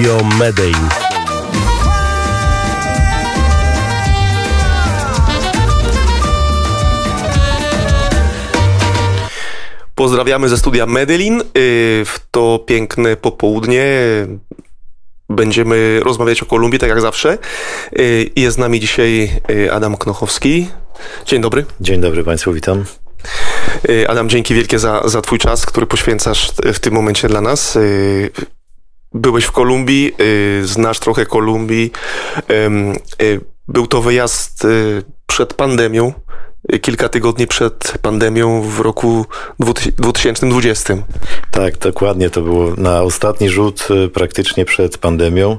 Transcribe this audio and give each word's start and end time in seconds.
Radio 0.00 0.24
Medellin. 0.38 0.88
Pozdrawiamy 9.94 10.48
ze 10.48 10.58
studia 10.58 10.86
Medellin. 10.86 11.40
Y, 11.40 11.42
w 12.06 12.18
to 12.30 12.58
piękne 12.66 13.16
popołudnie 13.16 13.86
będziemy 15.28 16.00
rozmawiać 16.04 16.42
o 16.42 16.46
Kolumbii, 16.46 16.78
tak 16.78 16.88
jak 16.88 17.00
zawsze. 17.00 17.38
Y, 17.98 18.30
jest 18.36 18.56
z 18.56 18.58
nami 18.58 18.80
dzisiaj 18.80 19.30
y, 19.50 19.72
Adam 19.72 19.96
Knochowski. 19.96 20.68
Dzień 21.26 21.40
dobry. 21.40 21.64
Dzień 21.80 22.00
dobry 22.00 22.24
Państwu, 22.24 22.52
witam. 22.52 22.84
Adam, 24.08 24.28
dzięki 24.28 24.54
wielkie 24.54 24.78
za, 24.78 25.08
za 25.08 25.22
Twój 25.22 25.38
czas, 25.38 25.66
który 25.66 25.86
poświęcasz 25.86 26.52
w 26.74 26.78
tym 26.78 26.94
momencie 26.94 27.28
dla 27.28 27.40
nas. 27.40 27.78
Byłeś 29.14 29.44
w 29.44 29.52
Kolumbii, 29.52 30.12
znasz 30.62 30.98
trochę 30.98 31.26
Kolumbii. 31.26 31.92
Był 33.68 33.86
to 33.86 34.02
wyjazd 34.02 34.66
przed 35.26 35.54
pandemią 35.54 36.12
kilka 36.80 37.08
tygodni 37.08 37.46
przed 37.46 37.98
pandemią 38.02 38.62
w 38.62 38.80
roku 38.80 39.26
2020. 39.98 40.96
Tak, 41.50 41.78
dokładnie. 41.78 42.30
To 42.30 42.42
było 42.42 42.74
na 42.76 43.02
ostatni 43.02 43.48
rzut 43.48 43.88
y, 43.90 44.08
praktycznie 44.08 44.64
przed 44.64 44.98
pandemią. 44.98 45.58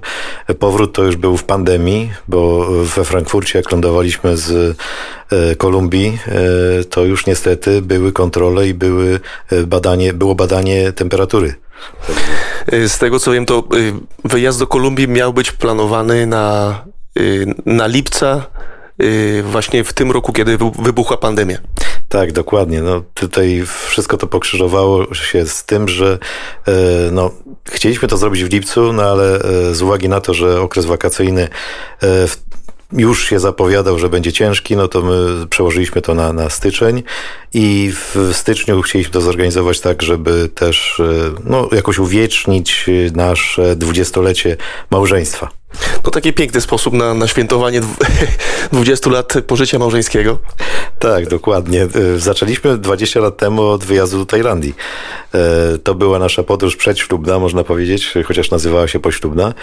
Powrót 0.60 0.94
to 0.94 1.04
już 1.04 1.16
był 1.16 1.38
w 1.38 1.44
pandemii, 1.44 2.12
bo 2.28 2.68
we 2.84 3.06
Frankfurcie, 3.06 3.60
jak 3.60 3.72
lądowaliśmy 3.72 4.38
z 4.38 4.52
y, 4.52 5.56
Kolumbii, 5.56 6.18
y, 6.82 6.86
to 6.86 7.06
już 7.06 7.26
niestety 7.26 7.82
były 7.82 8.12
kontrole 8.12 8.68
i 8.68 8.74
były 8.74 9.20
badanie, 9.68 10.14
było 10.14 10.36
badanie 10.36 10.92
temperatury. 10.92 11.56
Z 12.88 12.98
tego 12.98 13.20
co 13.20 13.32
wiem, 13.32 13.46
to 13.46 13.64
wyjazd 14.26 14.60
do 14.60 14.68
Kolumbii 14.68 15.08
miał 15.08 15.34
być 15.34 15.52
planowany 15.52 16.28
na, 16.28 16.76
na 17.66 17.88
lipca 17.88 18.46
Y, 19.04 19.44
właśnie 19.44 19.84
w 19.84 19.94
tym 19.94 20.12
roku, 20.12 20.34
kiedy 20.34 20.58
wybuchła 20.80 21.18
pandemia. 21.18 21.58
Tak, 22.10 22.32
dokładnie. 22.32 22.82
No, 22.82 23.04
tutaj 23.14 23.64
wszystko 23.88 24.18
to 24.18 24.28
pokrzyżowało 24.28 25.14
się 25.14 25.46
z 25.46 25.66
tym, 25.66 25.88
że 25.88 26.20
no, 27.12 27.32
chcieliśmy 27.72 28.08
to 28.08 28.18
zrobić 28.18 28.44
w 28.44 28.54
lipcu, 28.54 28.94
no 28.94 29.04
ale 29.04 29.40
z 29.72 29.82
uwagi 29.82 30.10
na 30.10 30.22
to, 30.22 30.34
że 30.34 30.62
okres 30.62 30.86
wakacyjny 30.86 31.48
e, 32.04 32.28
już 32.94 33.26
się 33.26 33.40
zapowiadał, 33.40 34.00
że 34.00 34.10
będzie 34.10 34.34
ciężki, 34.34 34.76
no 34.76 34.88
to 34.88 35.02
my 35.02 35.48
przełożyliśmy 35.48 36.02
to 36.02 36.14
na, 36.14 36.34
na 36.34 36.50
styczeń 36.50 37.04
i 37.54 37.92
w 37.94 38.30
styczniu 38.34 38.82
chcieliśmy 38.82 39.14
to 39.14 39.22
zorganizować 39.22 39.80
tak, 39.80 40.02
żeby 40.02 40.50
też 40.50 41.02
no, 41.44 41.70
jakoś 41.72 42.00
uwiecznić 42.00 42.86
nasze 43.14 43.76
dwudziestolecie 43.76 44.58
małżeństwa. 44.92 45.61
To 46.04 46.12
taki 46.12 46.34
piękny 46.34 46.62
sposób 46.62 46.94
na, 46.94 47.14
na 47.14 47.28
świętowanie 47.28 47.82
20 48.72 49.10
lat 49.18 49.34
pożycia 49.48 49.80
małżeńskiego. 49.80 50.40
Tak, 51.00 51.28
dokładnie. 51.28 51.84
E, 51.84 52.20
zaczęliśmy 52.20 52.78
20 52.78 53.20
lat 53.20 53.38
temu 53.38 53.62
od 53.62 53.84
wyjazdu 53.84 54.18
do 54.18 54.26
Tajlandii. 54.26 54.76
E, 55.34 55.78
to 55.78 55.96
była 55.96 56.20
nasza 56.20 56.44
podróż 56.44 56.76
przedślubna, 56.76 57.40
można 57.40 57.64
powiedzieć, 57.64 58.14
chociaż 58.26 58.52
nazywała 58.52 58.88
się 58.88 59.00
poślubna. 59.00 59.54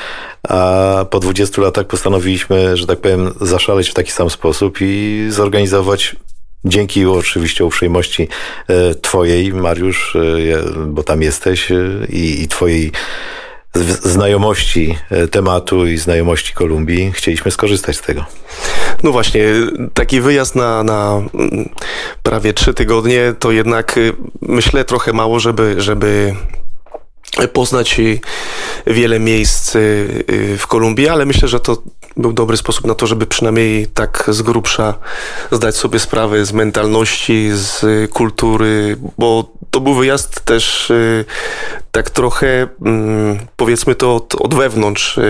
A 0.49 1.05
po 1.11 1.21
20 1.21 1.63
latach 1.63 1.87
postanowiliśmy, 1.87 2.77
że 2.77 2.87
tak 2.87 3.01
powiem, 3.01 3.35
zaszaleć 3.41 3.89
w 3.91 3.95
taki 3.95 4.13
sam 4.13 4.31
sposób 4.31 4.79
i 4.81 5.27
zorganizować 5.31 6.17
Dzięki 6.65 7.07
oczywiście 7.07 7.65
uprzejmości 7.65 8.29
e, 8.69 8.95
Twojej, 8.95 9.53
Mariusz, 9.53 10.17
bo 10.87 11.03
tam 11.03 11.23
jesteś, 11.23 11.73
i, 12.09 12.43
i 12.43 12.49
Twojej 12.49 12.93
znajomości 14.03 14.99
e, 15.11 15.29
tematu 15.29 15.87
i 15.87 15.99
znajomości 15.99 16.55
Kolumbii 16.55 17.13
chcieliśmy 17.13 17.51
skorzystać 17.51 17.97
z 17.97 18.01
tego. 18.01 18.25
No 19.03 19.13
właśnie, 19.13 19.45
taki 19.95 20.21
wyjazd 20.21 20.55
na, 20.55 20.83
na 20.83 21.23
mm, 21.35 21.69
prawie 22.23 22.53
trzy 22.53 22.75
tygodnie 22.75 23.35
to 23.39 23.51
jednak 23.53 23.99
y, 23.99 24.13
myślę 24.43 24.85
trochę 24.85 25.13
mało, 25.13 25.41
żeby, 25.41 25.75
żeby 25.79 26.35
poznać 27.53 28.01
wiele 28.87 29.21
miejsc 29.21 29.77
y, 29.77 29.79
y, 30.31 30.59
w 30.59 30.67
Kolumbii, 30.67 31.09
ale 31.09 31.27
myślę, 31.27 31.49
że 31.49 31.61
to 31.61 31.83
był 32.17 32.33
dobry 32.33 32.57
sposób 32.57 32.87
na 32.87 32.95
to, 32.95 33.07
żeby 33.07 33.27
przynajmniej 33.27 33.87
tak 33.87 34.25
z 34.29 34.43
grubsza 34.43 34.95
zdać 35.53 35.77
sobie 35.77 35.99
sprawę 35.99 36.45
z 36.45 36.53
mentalności, 36.53 37.51
z 37.53 37.85
kultury, 38.11 38.97
bo 39.19 39.58
to 39.79 39.83
był 39.83 39.95
wyjazd 39.95 40.41
też 40.41 40.91
y, 40.91 41.25
tak 41.91 42.11
trochę, 42.11 42.69
mm, 42.85 43.39
powiedzmy 43.57 43.95
to 43.95 44.15
od, 44.15 44.35
od 44.35 44.55
wewnątrz, 44.55 45.21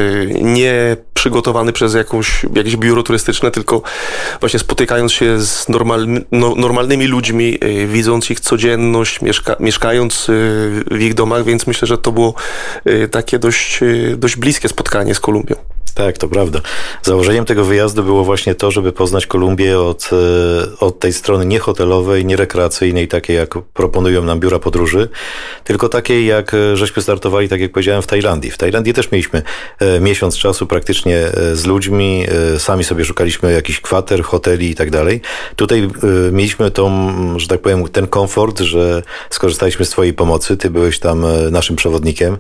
nie 0.41 0.97
przygotowany 1.15 1.73
przez 1.73 1.95
jakąś, 1.95 2.47
jakieś 2.55 2.77
biuro 2.77 3.03
turystyczne, 3.03 3.51
tylko 3.51 3.83
właśnie 4.41 4.61
spotykając 4.61 5.13
się 5.13 5.41
z 5.41 5.67
no, 6.33 6.55
normalnymi 6.57 7.07
ludźmi, 7.07 7.59
widząc 7.87 8.31
ich 8.31 8.41
codzienność, 8.41 9.21
mieszka, 9.21 9.57
mieszkając 9.61 10.27
w 10.91 11.01
ich 11.01 11.15
domach, 11.15 11.45
więc 11.45 11.67
myślę, 11.67 11.89
że 11.89 11.99
to 11.99 12.13
było 12.13 12.35
takie 13.11 13.39
dość, 13.39 13.81
dość 14.17 14.37
bliskie 14.37 14.69
spotkanie 14.69 15.15
z 15.15 15.21
Kolumbią. 15.21 15.78
Tak, 15.99 16.19
to 16.19 16.29
prawda. 16.29 16.61
Założeniem 17.03 17.45
tego 17.45 17.65
wyjazdu 17.65 18.03
było 18.05 18.25
właśnie 18.25 18.55
to, 18.55 18.71
żeby 18.71 18.93
poznać 18.93 19.27
Kolumbię 19.27 19.81
od, 19.81 20.11
e, 20.13 20.79
od 20.81 20.99
tej 20.99 21.13
strony 21.13 21.47
nie 21.47 21.59
hotelowej, 21.59 22.25
nie 22.25 22.37
rekreacyjnej, 22.37 23.09
takiej 23.09 23.37
jak 23.37 23.55
proponują 23.75 24.23
nam 24.23 24.41
biura 24.41 24.59
podróży, 24.59 25.09
tylko 25.65 25.89
takiej 25.89 26.27
jak 26.27 26.55
e, 26.55 26.77
żeśmy 26.77 27.03
startowali, 27.03 27.49
tak 27.49 27.61
jak 27.61 27.73
powiedziałem, 27.73 28.03
w 28.03 28.07
Tajlandii. 28.07 28.51
W 28.51 28.59
Tajlandii 28.59 28.95
też 28.95 29.11
mieliśmy 29.13 29.43
e, 29.79 30.01
miesiąc 30.01 30.37
czasu 30.37 30.67
praktycznie 30.67 31.19
z 31.53 31.67
ludźmi, 31.67 32.27
sami 32.59 32.85
sobie 32.85 33.05
szukaliśmy 33.05 33.53
jakichś 33.53 33.81
kwater, 33.81 34.23
hoteli 34.23 34.71
i 34.71 34.75
tak 34.75 34.91
dalej. 34.91 35.21
Tutaj 35.57 35.89
mieliśmy 36.33 36.71
tą, 36.71 37.15
że 37.39 37.49
tak 37.49 37.61
powiem, 37.61 37.89
ten 37.89 38.07
komfort, 38.07 38.61
że 38.61 39.03
skorzystaliśmy 39.31 39.85
z 39.85 39.91
Twojej 39.91 40.15
pomocy. 40.15 40.57
Ty 40.57 40.71
byłeś 40.71 40.99
tam 40.99 41.27
naszym 41.51 41.77
przewodnikiem. 41.77 42.37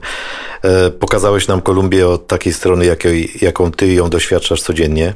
Pokazałeś 1.00 1.48
nam 1.48 1.60
Kolumbię 1.60 2.08
od 2.08 2.26
takiej 2.26 2.52
strony, 2.52 2.86
jakiej 2.86 3.30
jaką 3.41 3.72
ty 3.72 3.92
ją 3.92 4.10
doświadczasz 4.10 4.62
codziennie. 4.62 5.14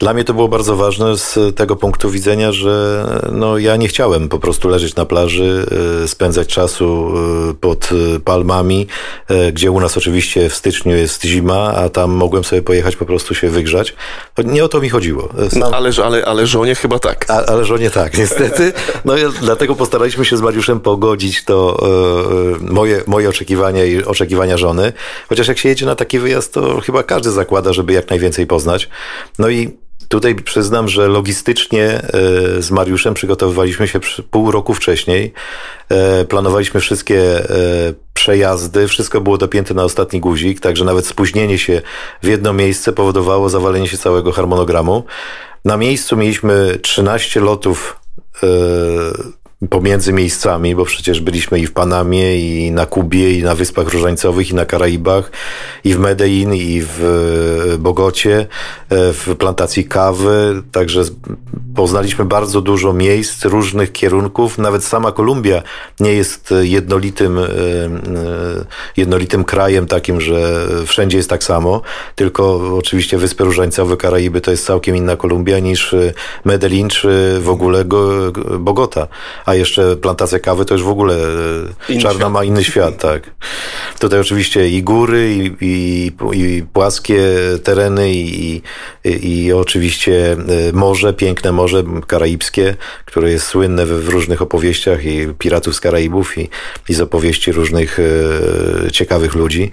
Dla 0.00 0.14
mnie 0.14 0.24
to 0.24 0.34
było 0.34 0.48
bardzo 0.48 0.76
ważne 0.76 1.16
z 1.16 1.56
tego 1.56 1.76
punktu 1.76 2.10
widzenia, 2.10 2.52
że 2.52 3.04
no, 3.32 3.58
ja 3.58 3.76
nie 3.76 3.88
chciałem 3.88 4.28
po 4.28 4.38
prostu 4.38 4.68
leżeć 4.68 4.94
na 4.94 5.04
plaży, 5.04 5.66
e, 6.04 6.08
spędzać 6.08 6.48
czasu 6.48 7.12
e, 7.50 7.54
pod 7.54 7.88
e, 8.16 8.20
palmami, 8.20 8.86
gdzie 9.52 9.70
u 9.70 9.80
nas 9.80 9.96
oczywiście 9.96 10.48
w 10.48 10.54
styczniu 10.54 10.96
jest 10.96 11.24
zima, 11.24 11.74
a 11.74 11.88
tam 11.88 12.10
mogłem 12.10 12.44
sobie 12.44 12.62
pojechać 12.62 12.96
po 12.96 13.06
prostu 13.06 13.34
się 13.34 13.50
wygrzać. 13.50 13.94
Nie 14.44 14.64
o 14.64 14.68
to 14.68 14.80
mi 14.80 14.88
chodziło. 14.88 15.28
Sam... 15.48 15.58
No, 15.60 15.70
ale, 15.72 15.90
ale, 16.04 16.24
ale 16.24 16.46
żonie 16.46 16.74
chyba 16.74 16.98
tak. 16.98 17.24
A, 17.28 17.46
ale 17.46 17.64
żonie 17.64 17.90
tak, 17.90 18.18
niestety. 18.18 18.72
No 19.04 19.14
dlatego 19.40 19.74
postaraliśmy 19.74 20.24
się 20.24 20.36
z 20.36 20.40
Mariuszem 20.40 20.80
pogodzić 20.80 21.44
to 21.44 21.86
moje, 22.60 23.02
moje 23.06 23.28
oczekiwania 23.28 23.84
i 23.84 24.04
oczekiwania 24.04 24.56
żony. 24.56 24.92
Chociaż 25.28 25.48
jak 25.48 25.58
się 25.58 25.68
jedzie 25.68 25.86
na 25.86 25.94
taki 25.94 26.18
wyjazd, 26.18 26.52
to 26.52 26.80
chyba 26.80 27.02
każdy 27.02 27.30
zakłada, 27.30 27.72
żeby 27.72 27.92
jak 27.92 28.10
najwięcej 28.10 28.46
poznać. 28.46 28.88
No 29.38 29.48
i 29.48 29.80
Tutaj 30.10 30.34
przyznam, 30.34 30.88
że 30.88 31.08
logistycznie 31.08 31.84
e, 31.84 32.02
z 32.62 32.70
Mariuszem 32.70 33.14
przygotowywaliśmy 33.14 33.88
się 33.88 34.00
pół 34.30 34.50
roku 34.50 34.74
wcześniej. 34.74 35.32
E, 35.88 36.24
planowaliśmy 36.24 36.80
wszystkie 36.80 37.50
e, 37.50 37.94
przejazdy, 38.14 38.88
wszystko 38.88 39.20
było 39.20 39.38
dopięte 39.38 39.74
na 39.74 39.84
ostatni 39.84 40.20
guzik, 40.20 40.60
także 40.60 40.84
nawet 40.84 41.06
spóźnienie 41.06 41.58
się 41.58 41.82
w 42.22 42.26
jedno 42.26 42.52
miejsce 42.52 42.92
powodowało 42.92 43.48
zawalenie 43.48 43.88
się 43.88 43.98
całego 43.98 44.32
harmonogramu. 44.32 45.04
Na 45.64 45.76
miejscu 45.76 46.16
mieliśmy 46.16 46.78
13 46.82 47.40
lotów 47.40 48.00
pomiędzy 49.68 50.12
miejscami, 50.12 50.74
bo 50.74 50.84
przecież 50.84 51.20
byliśmy 51.20 51.58
i 51.58 51.66
w 51.66 51.72
Panamie, 51.72 52.36
i 52.40 52.70
na 52.70 52.86
Kubie, 52.86 53.38
i 53.38 53.42
na 53.42 53.54
Wyspach 53.54 53.88
Różańcowych, 53.88 54.50
i 54.50 54.54
na 54.54 54.64
Karaibach, 54.64 55.30
i 55.84 55.94
w 55.94 55.98
Medellin, 55.98 56.54
i 56.54 56.82
w 56.82 57.04
e, 57.74 57.78
Bogocie, 57.78 58.38
e, 58.38 58.46
w 59.12 59.36
plantacji 59.38 59.84
kawy, 59.84 60.62
także 60.72 61.02
poznaliśmy 61.74 62.24
bardzo 62.24 62.60
dużo 62.60 62.92
miejsc, 62.92 63.44
różnych 63.44 63.92
kierunków. 63.92 64.58
Nawet 64.58 64.84
sama 64.84 65.12
Kolumbia 65.12 65.62
nie 66.00 66.12
jest 66.12 66.54
jednolitym, 66.60 67.38
e, 67.38 67.48
jednolitym 68.96 69.44
krajem 69.44 69.86
takim, 69.86 70.20
że 70.20 70.66
wszędzie 70.86 71.16
jest 71.16 71.30
tak 71.30 71.44
samo, 71.44 71.82
tylko 72.14 72.76
oczywiście 72.78 73.18
Wyspy 73.18 73.44
Różańcowe, 73.44 73.96
Karaiby 73.96 74.40
to 74.40 74.50
jest 74.50 74.66
całkiem 74.66 74.96
inna 74.96 75.16
Kolumbia 75.16 75.58
niż 75.58 75.94
Medellin, 76.44 76.88
czy 76.88 77.38
w 77.40 77.48
ogóle 77.48 77.84
Bogota 78.58 79.08
a 79.50 79.54
jeszcze 79.54 79.96
plantacja 79.96 80.38
kawy 80.38 80.64
to 80.64 80.74
już 80.74 80.82
w 80.82 80.88
ogóle 80.88 81.14
e, 81.14 81.92
inny 81.92 82.02
czarna 82.02 82.18
świat. 82.18 82.32
ma 82.32 82.44
inny 82.44 82.64
świat, 82.64 82.98
tak. 82.98 83.30
Tutaj 83.98 84.20
oczywiście 84.20 84.68
i 84.68 84.82
góry, 84.82 85.34
i, 85.34 85.52
i, 85.60 86.12
i 86.32 86.62
płaskie 86.72 87.22
tereny, 87.64 88.12
i, 88.12 88.62
i, 89.04 89.44
i, 89.44 89.52
oczywiście 89.52 90.32
e, 90.32 90.72
morze, 90.72 91.12
piękne 91.12 91.52
morze 91.52 91.84
karaibskie, 92.06 92.76
które 93.04 93.30
jest 93.30 93.46
słynne 93.46 93.86
w, 93.86 94.04
w 94.04 94.08
różnych 94.08 94.42
opowieściach 94.42 95.04
i 95.04 95.28
piratów 95.38 95.74
z 95.74 95.80
Karaibów 95.80 96.38
i, 96.38 96.48
i 96.88 96.94
z 96.94 97.00
opowieści 97.00 97.52
różnych 97.52 97.98
e, 97.98 98.90
ciekawych 98.90 99.34
ludzi. 99.34 99.70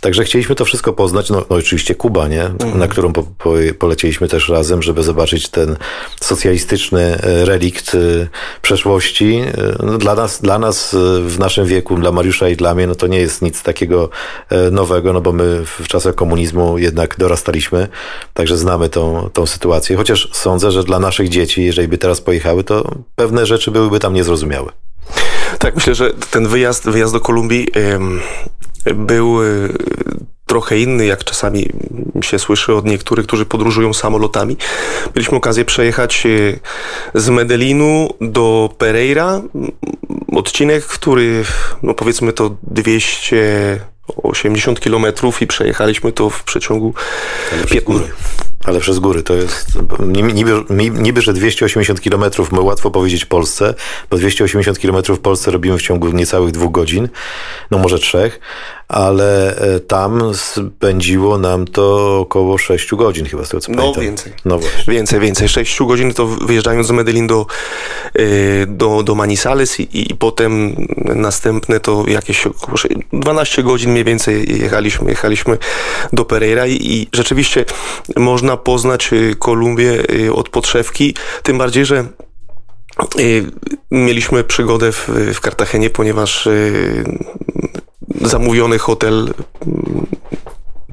Także 0.00 0.24
chcieliśmy 0.24 0.54
to 0.54 0.64
wszystko 0.64 0.92
poznać. 0.92 1.30
No, 1.30 1.44
no 1.50 1.56
oczywiście 1.56 1.94
Kuba, 1.94 2.28
nie? 2.28 2.44
Mhm. 2.44 2.78
na 2.78 2.88
którą 2.88 3.12
po, 3.12 3.22
po, 3.22 3.54
polecieliśmy 3.78 4.28
też 4.28 4.48
razem, 4.48 4.82
żeby 4.82 5.02
zobaczyć 5.02 5.48
ten 5.48 5.76
socjalistyczny 6.20 7.00
e, 7.00 7.44
relikt 7.44 7.94
e, 7.94 7.98
przeszłości. 8.62 9.34
E, 9.36 9.86
no, 9.86 9.98
dla, 9.98 10.14
nas, 10.14 10.40
dla 10.40 10.58
nas 10.58 10.96
w 11.26 11.38
naszym 11.38 11.66
wieku, 11.66 11.96
dla 11.96 12.12
Mariusza 12.12 12.48
i 12.48 12.56
dla 12.56 12.74
mnie, 12.74 12.86
no 12.86 12.94
to 12.94 13.06
nie 13.06 13.18
jest 13.18 13.42
nic 13.42 13.62
takiego 13.62 14.08
nowego, 14.72 15.12
no 15.12 15.20
bo 15.20 15.32
my 15.32 15.64
w 15.64 15.88
czasach 15.88 16.14
komunizmu 16.14 16.78
jednak 16.78 17.16
dorastaliśmy, 17.18 17.88
także 18.34 18.56
znamy 18.56 18.88
tą, 18.88 19.30
tą 19.32 19.46
sytuację. 19.46 19.96
Chociaż 19.96 20.28
sądzę, 20.32 20.70
że 20.70 20.84
dla 20.84 20.98
naszych 20.98 21.28
dzieci, 21.28 21.64
jeżeli 21.64 21.88
by 21.88 21.98
teraz 21.98 22.20
pojechały, 22.20 22.64
to 22.64 22.94
pewne 23.16 23.46
rzeczy 23.46 23.70
byłyby 23.70 23.98
tam 23.98 24.14
niezrozumiałe. 24.14 24.72
Tak, 25.58 25.74
myślę, 25.74 25.94
że 25.94 26.10
ten 26.30 26.48
wyjazd, 26.48 26.84
wyjazd 26.90 27.12
do 27.12 27.20
Kolumbii 27.20 27.68
był 28.84 29.42
y, 29.42 29.68
trochę 30.46 30.78
inny, 30.78 31.06
jak 31.06 31.24
czasami 31.24 31.68
się 32.22 32.38
słyszy 32.38 32.74
od 32.74 32.84
niektórych, 32.84 33.26
którzy 33.26 33.46
podróżują 33.46 33.94
samolotami. 33.94 34.56
Mieliśmy 35.16 35.36
okazję 35.36 35.64
przejechać 35.64 36.26
y, 36.26 36.60
z 37.14 37.28
Medellinu 37.28 38.08
do 38.20 38.70
Pereira. 38.78 39.42
Odcinek, 40.32 40.84
który, 40.84 41.44
no 41.82 41.94
powiedzmy 41.94 42.32
to 42.32 42.56
280 42.62 44.80
kilometrów 44.80 45.42
i 45.42 45.46
przejechaliśmy 45.46 46.12
to 46.12 46.30
w 46.30 46.44
przeciągu 46.44 46.94
15. 47.68 48.12
Ale 48.64 48.80
przez 48.80 48.98
góry 48.98 49.22
to 49.22 49.34
jest 49.34 49.78
niby, 50.30 50.64
niby 50.90 51.22
że 51.22 51.32
280 51.32 52.00
km 52.00 52.24
łatwo 52.52 52.90
powiedzieć 52.90 53.24
Polsce, 53.24 53.74
bo 54.10 54.16
280 54.16 54.78
km 54.78 55.02
w 55.16 55.20
Polsce 55.20 55.50
robimy 55.50 55.78
w 55.78 55.82
ciągu 55.82 56.08
niecałych 56.08 56.52
dwóch 56.52 56.72
godzin, 56.72 57.08
no 57.70 57.78
może 57.78 57.98
trzech, 57.98 58.40
ale 58.90 59.56
e, 59.56 59.80
tam 59.80 60.34
spędziło 60.34 61.38
nam 61.38 61.66
to 61.66 62.18
około 62.20 62.58
6 62.58 62.94
godzin 62.94 63.26
chyba 63.26 63.44
z 63.44 63.48
tego 63.48 63.60
co 63.60 63.72
no, 63.72 63.76
pamiętam. 63.76 64.04
Więcej. 64.04 64.32
No 64.44 64.58
właśnie. 64.58 64.94
Więcej, 64.94 65.20
więcej. 65.20 65.48
6 65.48 65.82
godzin 65.82 66.14
to 66.14 66.26
wyjeżdżając 66.26 66.86
z 66.86 66.90
Medellin 66.90 67.26
do, 67.26 67.46
e, 68.14 68.22
do, 68.66 69.02
do 69.02 69.14
Manizales 69.14 69.80
i, 69.80 70.12
i 70.12 70.14
potem 70.14 70.76
następne 71.14 71.80
to 71.80 72.04
jakieś 72.08 72.46
około 72.46 72.76
12 73.12 73.62
godzin 73.62 73.90
mniej 73.90 74.04
więcej 74.04 74.60
jechaliśmy, 74.62 75.10
jechaliśmy 75.10 75.58
do 76.12 76.24
Pereira 76.24 76.66
i, 76.66 76.72
i 76.72 77.08
rzeczywiście 77.12 77.64
można 78.16 78.56
poznać 78.56 79.10
e, 79.12 79.34
Kolumbię 79.34 80.02
od 80.34 80.48
podszewki, 80.48 81.14
tym 81.42 81.58
bardziej, 81.58 81.86
że 81.86 82.04
Mieliśmy 83.90 84.44
przygodę 84.44 84.92
w, 84.92 85.08
w 85.34 85.40
Kartagenie, 85.40 85.90
ponieważ 85.90 86.48
zamówiony 88.30 88.78
hotel 88.78 89.34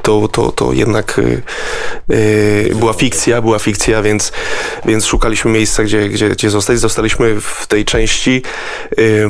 to, 0.01 0.27
to, 0.27 0.51
to 0.51 0.73
jednak 0.73 1.21
yy, 2.07 2.75
była 2.75 2.93
fikcja, 2.93 3.41
była 3.41 3.59
fikcja, 3.59 4.01
więc, 4.01 4.31
więc 4.85 5.05
szukaliśmy 5.05 5.51
miejsca, 5.51 5.83
gdzie, 5.83 6.09
gdzie, 6.09 6.29
gdzie 6.29 6.49
zostać. 6.49 6.79
Zostaliśmy 6.79 7.41
w 7.41 7.67
tej 7.67 7.85
części 7.85 8.41
yy, 8.97 9.29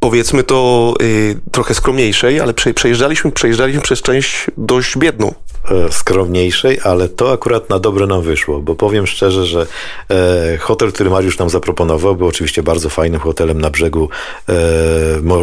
powiedzmy 0.00 0.42
to 0.42 0.94
yy, 1.00 1.40
trochę 1.52 1.74
skromniejszej, 1.74 2.40
ale 2.40 2.54
przejeżdżaliśmy, 2.54 3.32
przejeżdżaliśmy 3.32 3.82
przez 3.82 4.02
część 4.02 4.46
dość 4.56 4.98
biedną. 4.98 5.34
E, 5.70 5.92
skromniejszej, 5.92 6.78
ale 6.84 7.08
to 7.08 7.32
akurat 7.32 7.70
na 7.70 7.78
dobre 7.78 8.06
nam 8.06 8.22
wyszło, 8.22 8.60
bo 8.60 8.74
powiem 8.74 9.06
szczerze, 9.06 9.46
że 9.46 9.66
e, 10.10 10.58
hotel, 10.58 10.92
który 10.92 11.10
Mariusz 11.10 11.38
nam 11.38 11.50
zaproponował, 11.50 12.16
był 12.16 12.26
oczywiście 12.26 12.62
bardzo 12.62 12.88
fajnym 12.88 13.20
hotelem 13.20 13.60
na 13.60 13.70
brzegu 13.70 14.08
e, 14.48 14.52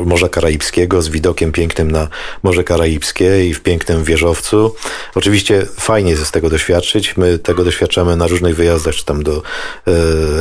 Morza 0.06 0.30
Karaibskiego, 0.30 1.02
z 1.02 1.10
widokiem 1.10 1.52
pięknym 1.52 1.92
na 1.92 2.08
Morze 2.44 2.64
Karaibskie 2.64 3.50
i 3.50 3.54
w 3.54 3.62
pięknym 3.62 4.04
wieżowcu. 4.04 4.76
Oczywiście 5.16 5.66
fajnie 5.80 6.12
jest 6.12 6.26
z 6.26 6.32
tego 6.32 6.50
doświadczyć. 6.50 7.18
My 7.18 7.40
tego 7.40 7.64
doświadczamy 7.64 8.16
na 8.16 8.28
różnych 8.28 8.56
wyjazdach, 8.56 8.96
czy 8.96 9.06
tam 9.06 9.24
do 9.24 9.42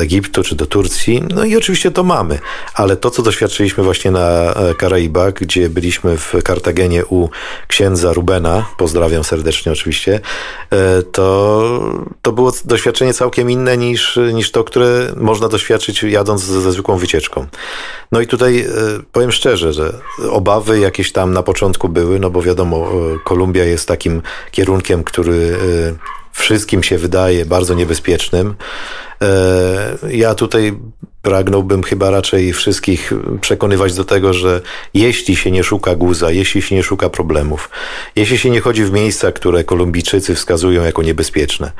Egiptu, 0.01 0.43
czy 0.43 0.55
do 0.55 0.65
Turcji. 0.65 1.23
No 1.35 1.43
i 1.43 1.55
oczywiście 1.55 1.91
to 1.91 2.03
mamy, 2.03 2.39
ale 2.73 2.97
to, 2.97 3.11
co 3.11 3.23
doświadczyliśmy 3.23 3.83
właśnie 3.83 4.11
na 4.11 4.53
Karaibach, 4.77 5.33
gdzie 5.33 5.69
byliśmy 5.69 6.17
w 6.17 6.33
Kartagenie 6.43 7.05
u 7.05 7.29
księdza 7.67 8.13
Rubena, 8.13 8.65
pozdrawiam 8.77 9.23
serdecznie 9.23 9.74
oczywiście, 9.75 10.19
e, 10.71 11.03
to, 11.03 11.93
to 12.21 12.31
było 12.31 12.51
doświadczenie 12.65 13.13
całkiem 13.13 13.51
inne 13.51 13.77
niż, 13.77 14.19
niż 14.33 14.51
to, 14.51 14.63
które 14.63 15.11
można 15.15 15.47
doświadczyć 15.47 16.03
jadąc 16.03 16.41
ze, 16.41 16.71
zwykłą 16.71 16.97
wycieczką. 16.97 17.47
No 18.11 18.21
i 18.21 18.27
tutaj 18.27 18.59
e, 18.59 18.67
powiem 19.11 19.31
szczerze, 19.31 19.73
że 19.73 19.93
obawy 20.29 20.79
jakieś 20.79 21.11
tam 21.11 21.33
na 21.33 21.43
początku 21.43 21.89
były, 21.89 22.19
no 22.19 22.29
bo 22.29 22.41
wiadomo, 22.41 22.77
e, 22.77 23.19
Kolumbia 23.23 23.63
jest 23.63 23.87
takim 23.87 24.21
kierunkiem, 24.51 25.03
który 25.03 25.57
wszystkim 26.35 26.83
się 26.83 26.97
wydaje 26.97 27.45
bardzo 27.45 27.73
niebezpiecznym. 27.73 28.55
Ja 30.09 30.35
tutaj 30.35 30.73
pragnąłbym 31.25 31.83
chyba 31.83 32.09
raczej 32.09 32.53
wszystkich 32.53 33.13
przekonywać 33.41 33.93
do 33.93 34.03
tego, 34.03 34.33
że 34.33 34.61
jeśli 34.93 35.35
się 35.35 35.51
nie 35.51 35.63
szuka 35.63 35.95
guza, 35.95 36.31
jeśli 36.31 36.61
się 36.61 36.75
nie 36.75 36.83
szuka 36.83 37.09
problemów, 37.09 37.69
jeśli 38.15 38.37
się 38.37 38.49
nie 38.49 38.61
chodzi 38.61 38.83
w 38.83 38.91
miejsca, 38.91 39.31
które 39.31 39.63
Kolumbijczycy 39.63 40.35
wskazują 40.35 40.83
jako 40.83 41.03
niebezpieczne. 41.03 41.71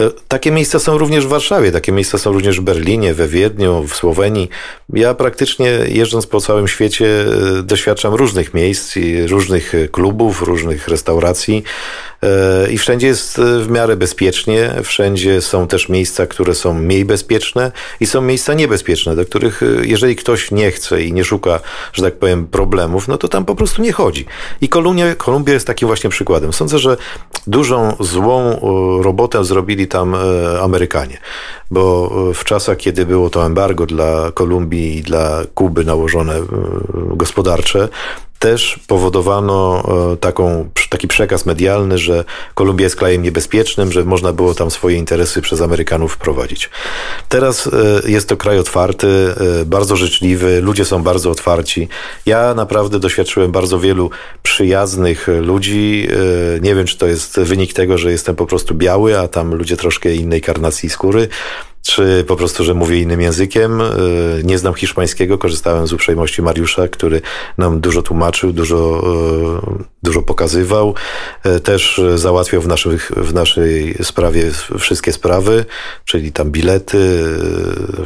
E, 0.00 0.10
takie 0.28 0.50
miejsca 0.50 0.78
są 0.78 0.98
również 0.98 1.26
w 1.26 1.28
Warszawie, 1.28 1.72
takie 1.72 1.92
miejsca 1.92 2.18
są 2.18 2.32
również 2.32 2.60
w 2.60 2.62
Berlinie, 2.62 3.14
we 3.14 3.28
Wiedniu, 3.28 3.84
w 3.88 3.94
Słowenii. 3.94 4.48
Ja 4.92 5.14
praktycznie 5.14 5.66
jeżdżąc 5.88 6.26
po 6.26 6.40
całym 6.40 6.68
świecie 6.68 7.06
e, 7.58 7.62
doświadczam 7.62 8.14
różnych 8.14 8.54
miejsc, 8.54 8.94
różnych 9.28 9.72
klubów, 9.92 10.42
różnych 10.42 10.88
restauracji 10.88 11.62
e, 12.13 12.13
i 12.70 12.78
wszędzie 12.78 13.06
jest 13.06 13.40
w 13.60 13.70
miarę 13.70 13.96
bezpiecznie, 13.96 14.70
wszędzie 14.82 15.40
są 15.40 15.66
też 15.66 15.88
miejsca, 15.88 16.26
które 16.26 16.54
są 16.54 16.74
mniej 16.74 17.04
bezpieczne 17.04 17.72
i 18.00 18.06
są 18.06 18.20
miejsca 18.20 18.54
niebezpieczne 18.54 19.16
do 19.16 19.24
których 19.24 19.62
y, 19.62 19.82
jeżeli 19.86 20.16
ktoś 20.16 20.50
nie 20.50 20.70
chce 20.70 21.02
i 21.02 21.12
nie 21.12 21.24
szuka, 21.24 21.60
że 21.92 22.02
tak 22.02 22.14
powiem, 22.14 22.46
problemów, 22.46 23.08
no 23.08 23.18
to 23.18 23.28
tam 23.28 23.44
po 23.44 23.54
prostu 23.54 23.82
nie 23.82 23.92
chodzi. 23.92 24.26
I 24.60 24.68
Kolumbia, 24.68 25.14
Kolumbia 25.14 25.52
jest 25.52 25.66
takim 25.66 25.88
właśnie 25.88 26.10
przykładem. 26.10 26.52
Sądzę, 26.52 26.78
że 26.78 26.96
dużą 27.46 27.96
złą 28.00 28.60
robotę 29.02 29.44
zrobili 29.44 29.88
tam 29.88 30.16
Amerykanie, 30.62 31.18
bo 31.70 32.10
w 32.34 32.44
czasach, 32.44 32.76
kiedy 32.76 33.06
było 33.06 33.30
to 33.30 33.46
embargo 33.46 33.86
dla 33.86 34.32
Kolumbii 34.34 34.98
i 34.98 35.02
dla 35.02 35.42
Kuby 35.54 35.84
nałożone 35.84 36.34
gospodarcze, 36.94 37.88
też 38.44 38.80
powodowano 38.86 39.82
e, 40.12 40.16
taką, 40.16 40.68
taki 40.88 41.08
przekaz 41.08 41.46
medialny, 41.46 41.98
że 41.98 42.24
Kolumbia 42.54 42.84
jest 42.84 42.96
krajem 42.96 43.22
niebezpiecznym, 43.22 43.92
że 43.92 44.04
można 44.04 44.32
było 44.32 44.54
tam 44.54 44.70
swoje 44.70 44.96
interesy 44.96 45.42
przez 45.42 45.60
Amerykanów 45.60 46.12
wprowadzić. 46.12 46.70
Teraz 47.28 47.66
e, 47.66 48.10
jest 48.10 48.28
to 48.28 48.36
kraj 48.36 48.58
otwarty, 48.58 49.34
e, 49.60 49.64
bardzo 49.64 49.96
życzliwy, 49.96 50.60
ludzie 50.60 50.84
są 50.84 51.02
bardzo 51.02 51.30
otwarci. 51.30 51.88
Ja 52.26 52.54
naprawdę 52.54 52.98
doświadczyłem 52.98 53.52
bardzo 53.52 53.78
wielu 53.78 54.10
przyjaznych 54.42 55.28
ludzi. 55.40 56.08
Nie 56.62 56.74
wiem, 56.74 56.86
czy 56.86 56.98
to 56.98 57.06
jest 57.06 57.40
wynik 57.40 57.72
tego, 57.72 57.98
że 57.98 58.10
jestem 58.10 58.36
po 58.36 58.46
prostu 58.46 58.74
biały, 58.74 59.18
a 59.18 59.28
tam 59.28 59.54
ludzie 59.54 59.76
troszkę 59.76 60.14
innej 60.14 60.40
karnacji 60.40 60.90
skóry, 60.90 61.28
czy 61.86 62.24
po 62.28 62.36
prostu, 62.36 62.64
że 62.64 62.74
mówię 62.74 63.00
innym 63.00 63.20
językiem. 63.20 63.80
E, 63.80 63.84
nie 64.44 64.58
znam 64.58 64.74
hiszpańskiego, 64.74 65.38
korzystałem 65.38 65.86
z 65.86 65.92
uprzejmości 65.92 66.42
Mariusza, 66.42 66.88
który 66.88 67.20
nam 67.58 67.80
dużo 67.80 68.02
tłumaczył, 68.02 68.52
dużo, 68.52 69.04
e, 69.70 69.84
dużo 70.02 70.22
pokazywał. 70.22 70.94
E, 71.44 71.60
też 71.60 72.00
załatwiał 72.14 72.62
w, 72.62 72.68
naszych, 72.68 73.10
w 73.16 73.34
naszej 73.34 73.94
sprawie 74.02 74.50
wszystkie 74.78 75.12
sprawy, 75.12 75.64
czyli 76.04 76.32
tam 76.32 76.50
bilety, 76.50 77.24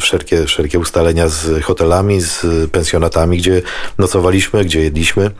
wszelkie, 0.00 0.44
wszelkie 0.44 0.78
ustalenia 0.78 1.28
z 1.28 1.62
hotelami, 1.64 2.20
z 2.20 2.47
pensjonatami, 2.70 3.38
gdzie 3.38 3.62
nocowaliśmy, 3.99 4.64
gdzie 4.64 4.80
jedliśmy. 4.80 5.30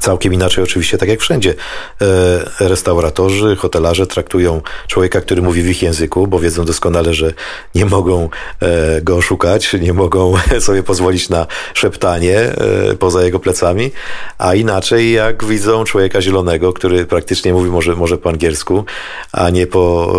Całkiem 0.00 0.34
inaczej 0.34 0.64
oczywiście, 0.64 0.98
tak 0.98 1.08
jak 1.08 1.20
wszędzie. 1.20 1.54
E, 2.00 2.68
restauratorzy, 2.68 3.56
hotelarze 3.56 4.06
traktują 4.06 4.60
człowieka, 4.86 5.20
który 5.20 5.42
mówi 5.42 5.62
w 5.62 5.68
ich 5.68 5.82
języku, 5.82 6.26
bo 6.26 6.38
wiedzą 6.38 6.64
doskonale, 6.64 7.14
że 7.14 7.32
nie 7.74 7.86
mogą 7.86 8.28
e, 8.60 9.02
go 9.02 9.16
oszukać, 9.16 9.72
nie 9.72 9.92
mogą 9.92 10.34
sobie 10.60 10.82
pozwolić 10.82 11.28
na 11.28 11.46
szeptanie 11.74 12.38
e, 12.38 12.54
poza 12.98 13.22
jego 13.22 13.38
plecami, 13.38 13.90
a 14.38 14.54
inaczej 14.54 15.12
jak 15.12 15.44
widzą 15.44 15.84
człowieka 15.84 16.22
zielonego, 16.22 16.72
który 16.72 17.06
praktycznie 17.06 17.52
mówi 17.52 17.70
może, 17.70 17.96
może 17.96 18.18
po 18.18 18.30
angielsku, 18.30 18.84
a 19.32 19.50
nie 19.50 19.66
po 19.66 20.12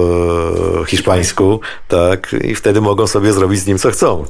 hiszpańsku, 0.87 1.59
tak, 1.87 2.35
i 2.43 2.55
wtedy 2.55 2.81
mogą 2.81 3.07
sobie 3.07 3.33
zrobić 3.33 3.59
z 3.59 3.67
nim 3.67 3.77
co 3.77 3.91
chcą. 3.91 4.25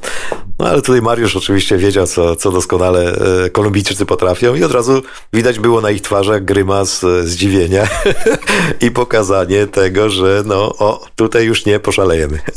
No 0.59 0.67
ale 0.67 0.81
tutaj 0.81 1.01
Mariusz 1.01 1.35
oczywiście 1.35 1.77
wiedział, 1.77 2.07
co, 2.07 2.35
co 2.35 2.51
doskonale 2.51 3.13
Kolumbijczycy 3.51 4.05
potrafią 4.05 4.55
i 4.55 4.63
od 4.63 4.71
razu 4.71 5.01
Widać 5.33 5.59
było 5.59 5.81
na 5.81 5.91
ich 5.91 6.01
twarzach 6.01 6.45
grymas 6.45 7.03
e, 7.03 7.23
zdziwienia 7.23 7.87
i 8.81 8.91
pokazanie 8.91 9.67
tego, 9.67 10.09
że 10.09 10.43
no, 10.45 10.55
o, 10.77 11.05
tutaj 11.15 11.45
już 11.45 11.65
nie 11.65 11.79
poszalejemy. 11.79 12.39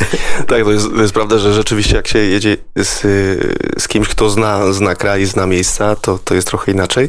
Tak, 0.48 0.64
to 0.64 0.72
jest, 0.72 0.90
to 0.94 1.02
jest 1.02 1.14
prawda, 1.14 1.38
że 1.38 1.54
rzeczywiście 1.54 1.96
jak 1.96 2.08
się 2.08 2.18
jedzie 2.18 2.56
z, 2.76 3.00
z 3.78 3.88
kimś, 3.88 4.08
kto 4.08 4.30
zna, 4.30 4.72
zna 4.72 4.94
kraj, 4.94 5.26
zna 5.26 5.46
miejsca, 5.46 5.96
to, 5.96 6.18
to 6.24 6.34
jest 6.34 6.48
trochę 6.48 6.72
inaczej. 6.72 7.08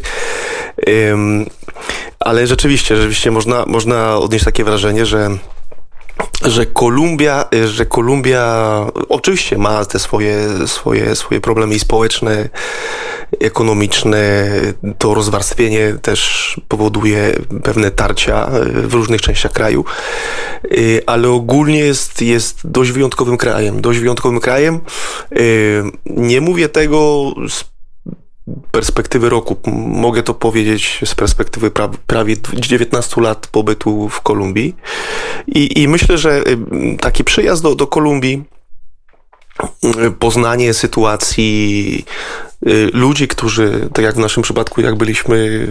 Ale 2.19 2.47
rzeczywiście, 2.47 2.95
rzeczywiście 2.95 3.31
można, 3.31 3.65
można 3.67 4.17
odnieść 4.17 4.45
takie 4.45 4.63
wrażenie, 4.63 5.05
że 5.05 5.37
że 6.45 6.65
Kolumbia, 6.65 7.45
że 7.65 7.85
Kolumbia 7.85 8.75
oczywiście 9.09 9.57
ma 9.57 9.85
te 9.85 9.99
swoje, 9.99 10.37
swoje, 10.65 11.15
swoje 11.15 11.41
problemy 11.41 11.79
społeczne, 11.79 12.49
ekonomiczne. 13.39 14.49
To 14.97 15.13
rozwarstwienie 15.13 15.93
też 16.01 16.61
powoduje 16.67 17.33
pewne 17.63 17.91
tarcia 17.91 18.49
w 18.73 18.93
różnych 18.93 19.21
częściach 19.21 19.51
kraju, 19.51 19.85
ale 21.05 21.29
ogólnie 21.29 21.79
jest, 21.79 22.21
jest 22.21 22.59
dość 22.63 22.91
wyjątkowym 22.91 23.37
krajem. 23.37 23.81
Dość 23.81 23.99
wyjątkowym 23.99 24.39
krajem. 24.39 24.79
Nie 26.05 26.41
mówię 26.41 26.69
tego 26.69 27.31
z 27.49 27.72
perspektywy 28.71 29.29
roku, 29.29 29.57
mogę 29.77 30.23
to 30.23 30.33
powiedzieć 30.33 30.99
z 31.05 31.15
perspektywy 31.15 31.71
pra 31.71 31.89
prawie 32.07 32.35
19 32.53 33.21
lat 33.21 33.47
pobytu 33.47 34.09
w 34.09 34.21
Kolumbii. 34.21 34.75
I, 35.47 35.81
i 35.81 35.87
myślę, 35.87 36.17
że 36.17 36.43
y, 36.47 36.57
taki 36.97 37.23
przyjazd 37.23 37.63
do, 37.63 37.75
do 37.75 37.87
Kolumbii, 37.87 38.43
y, 40.07 40.11
poznanie 40.11 40.73
sytuacji 40.73 42.05
ludzi, 42.93 43.27
którzy, 43.27 43.89
tak 43.93 44.05
jak 44.05 44.15
w 44.15 44.19
naszym 44.19 44.43
przypadku, 44.43 44.81
jak 44.81 44.95
byliśmy 44.95 45.67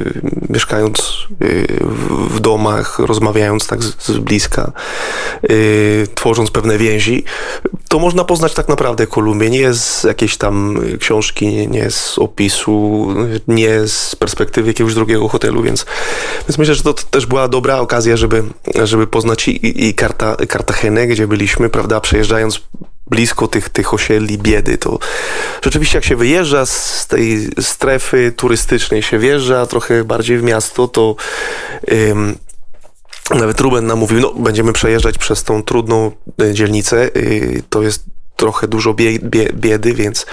mieszkając 0.48 1.26
y, 1.42 1.66
w 2.30 2.40
domach, 2.40 2.98
rozmawiając 2.98 3.66
tak 3.66 3.82
z, 3.82 4.18
bliska, 4.18 4.72
y, 5.50 6.06
tworząc 6.14 6.50
pewne 6.50 6.78
więzi, 6.78 7.24
to 7.88 7.98
można 7.98 8.24
poznać 8.24 8.54
tak 8.54 8.68
naprawdę 8.68 9.06
Kolumbię. 9.06 9.50
Nie 9.50 9.72
z 9.74 10.04
jakiejś 10.04 10.36
tam 10.36 10.78
książki, 10.98 11.46
nie, 11.46 11.66
nie 11.66 11.90
z 11.90 12.18
opisu, 12.18 13.08
nie 13.48 13.88
z 13.88 14.16
perspektywy 14.16 14.68
jakiegoś 14.68 14.94
drugiego 14.94 15.28
hotelu, 15.28 15.62
więc, 15.62 15.86
więc 16.48 16.58
myślę, 16.58 16.74
że 16.74 16.82
to 16.82 16.92
też 16.94 17.26
była 17.26 17.48
dobra 17.48 17.78
okazja, 17.78 18.16
żeby, 18.16 18.42
żeby 18.84 19.06
poznać 19.06 19.48
i, 19.48 19.88
i 19.88 19.94
Karta, 19.94 20.36
Kartagenę, 20.48 21.06
gdzie 21.06 21.26
byliśmy, 21.26 21.68
prawda, 21.68 22.00
przejeżdżając 22.00 22.60
blisko 23.12 23.48
tych, 23.48 23.68
tych 23.68 23.94
osiedli 23.94 24.38
biedy, 24.38 24.78
to 24.78 24.98
rzeczywiście 25.62 25.98
jak 25.98 26.04
się 26.04 26.16
wyjeżdża 26.16 26.66
z 26.66 27.06
tej 27.06 27.48
strefy 27.60 28.32
turystycznej, 28.36 29.02
się 29.02 29.18
wjeżdża 29.18 29.66
trochę 29.66 30.04
bardziej 30.04 30.38
w 30.38 30.42
miasto, 30.42 30.88
to 30.88 31.16
ym, 31.92 32.38
nawet 33.30 33.60
Ruben 33.60 33.86
nam 33.86 33.98
mówił, 33.98 34.20
no 34.20 34.34
będziemy 34.34 34.72
przejeżdżać 34.72 35.18
przez 35.18 35.44
tą 35.44 35.62
trudną 35.62 36.12
e, 36.42 36.54
dzielnicę, 36.54 37.10
yy, 37.14 37.62
to 37.68 37.82
jest 37.82 38.04
trochę 38.36 38.68
dużo 38.68 38.94
bie, 38.94 39.18
bie, 39.18 39.48
biedy, 39.52 39.94
więc, 39.94 40.26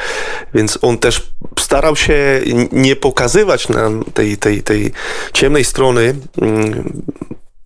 więc 0.54 0.80
on 0.82 0.98
też 0.98 1.32
starał 1.60 1.96
się 1.96 2.42
nie 2.72 2.96
pokazywać 2.96 3.70
nam 3.70 4.04
tej, 4.14 4.38
tej, 4.38 4.64
tej 4.64 4.92
ciemnej 5.34 5.66
strony 5.66 6.16
mm, 6.42 7.02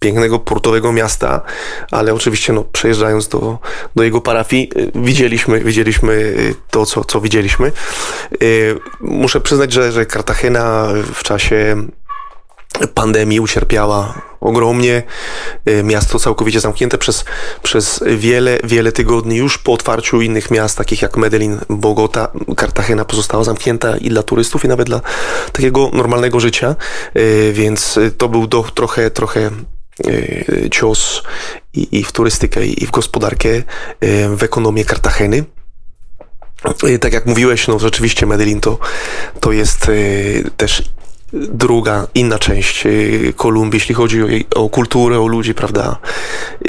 pięknego 0.03 0.39
portowego 0.39 0.91
miasta, 0.91 1.41
ale 1.91 2.13
oczywiście 2.13 2.53
no, 2.53 2.63
przejeżdżając 2.63 3.27
do, 3.27 3.57
do 3.95 4.03
jego 4.03 4.21
parafii 4.21 4.69
y, 4.77 4.91
widzieliśmy, 4.95 5.59
widzieliśmy 5.59 6.13
y, 6.13 6.55
to, 6.71 6.85
co, 6.85 7.03
co 7.03 7.21
widzieliśmy. 7.21 7.71
Y, 8.43 8.79
muszę 9.01 9.41
przyznać, 9.41 9.73
że, 9.73 9.91
że 9.91 10.05
Cartagena 10.05 10.87
w 11.13 11.23
czasie 11.23 11.75
pandemii 12.93 13.39
ucierpiała 13.39 14.21
ogromnie. 14.41 15.03
Miasto 15.83 16.19
całkowicie 16.19 16.59
zamknięte 16.59 16.97
przez, 16.97 17.25
przez 17.63 18.03
wiele, 18.07 18.57
wiele 18.63 18.91
tygodni. 18.91 19.35
Już 19.35 19.57
po 19.57 19.73
otwarciu 19.73 20.21
innych 20.21 20.51
miast, 20.51 20.77
takich 20.77 21.01
jak 21.01 21.17
Medellin, 21.17 21.59
Bogota, 21.69 22.31
Cartagena 22.59 23.05
pozostała 23.05 23.43
zamknięta 23.43 23.97
i 23.97 24.09
dla 24.09 24.23
turystów, 24.23 24.65
i 24.65 24.67
nawet 24.67 24.87
dla 24.87 25.01
takiego 25.51 25.89
normalnego 25.93 26.39
życia. 26.39 26.75
Więc 27.53 27.99
to 28.17 28.29
był 28.29 28.47
do, 28.47 28.63
trochę, 28.63 29.11
trochę 29.11 29.49
cios 30.71 31.23
i, 31.73 31.99
i 31.99 32.03
w 32.03 32.11
turystykę, 32.11 32.65
i 32.65 32.85
w 32.85 32.91
gospodarkę, 32.91 33.49
e, 33.49 33.63
w 34.35 34.43
ekonomię 34.43 34.85
Kartageny. 34.85 35.43
E, 36.83 36.99
tak 36.99 37.13
jak 37.13 37.25
mówiłeś, 37.25 37.67
no 37.67 37.79
rzeczywiście 37.79 38.25
Medellin 38.25 38.61
to, 38.61 38.79
to 39.39 39.51
jest 39.51 39.91
też 40.57 40.83
druga, 41.33 42.07
inna 42.15 42.39
część 42.39 42.85
y, 42.85 43.33
Kolumbii, 43.37 43.77
jeśli 43.77 43.95
chodzi 43.95 44.23
o, 44.23 44.27
o 44.55 44.69
kulturę, 44.69 45.19
o 45.19 45.27
ludzi, 45.27 45.53
prawda? 45.53 45.97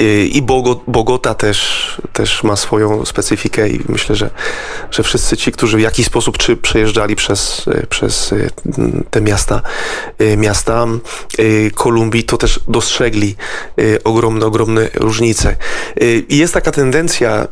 Y, 0.01 0.27
I 0.27 0.41
Bogota 0.87 1.33
też, 1.33 2.01
też 2.13 2.43
ma 2.43 2.55
swoją 2.55 3.05
specyfikę 3.05 3.69
i 3.69 3.79
myślę, 3.89 4.15
że, 4.15 4.29
że 4.91 5.03
wszyscy 5.03 5.37
ci, 5.37 5.51
którzy 5.51 5.77
w 5.77 5.81
jakiś 5.81 6.05
sposób 6.05 6.37
czy 6.37 6.57
przejeżdżali 6.57 7.15
przez, 7.15 7.67
y, 7.67 7.87
przez 7.89 8.33
te 9.09 9.21
miasta, 9.21 9.61
miasta 10.37 10.85
Kolumbii, 11.75 12.23
to 12.23 12.37
też 12.37 12.59
dostrzegli 12.67 13.35
ogromne, 14.03 14.45
ogromne 14.45 14.89
różnice. 14.93 15.55
I 16.29 16.37
jest 16.37 16.53
taka 16.53 16.71
tendencja 16.71 17.47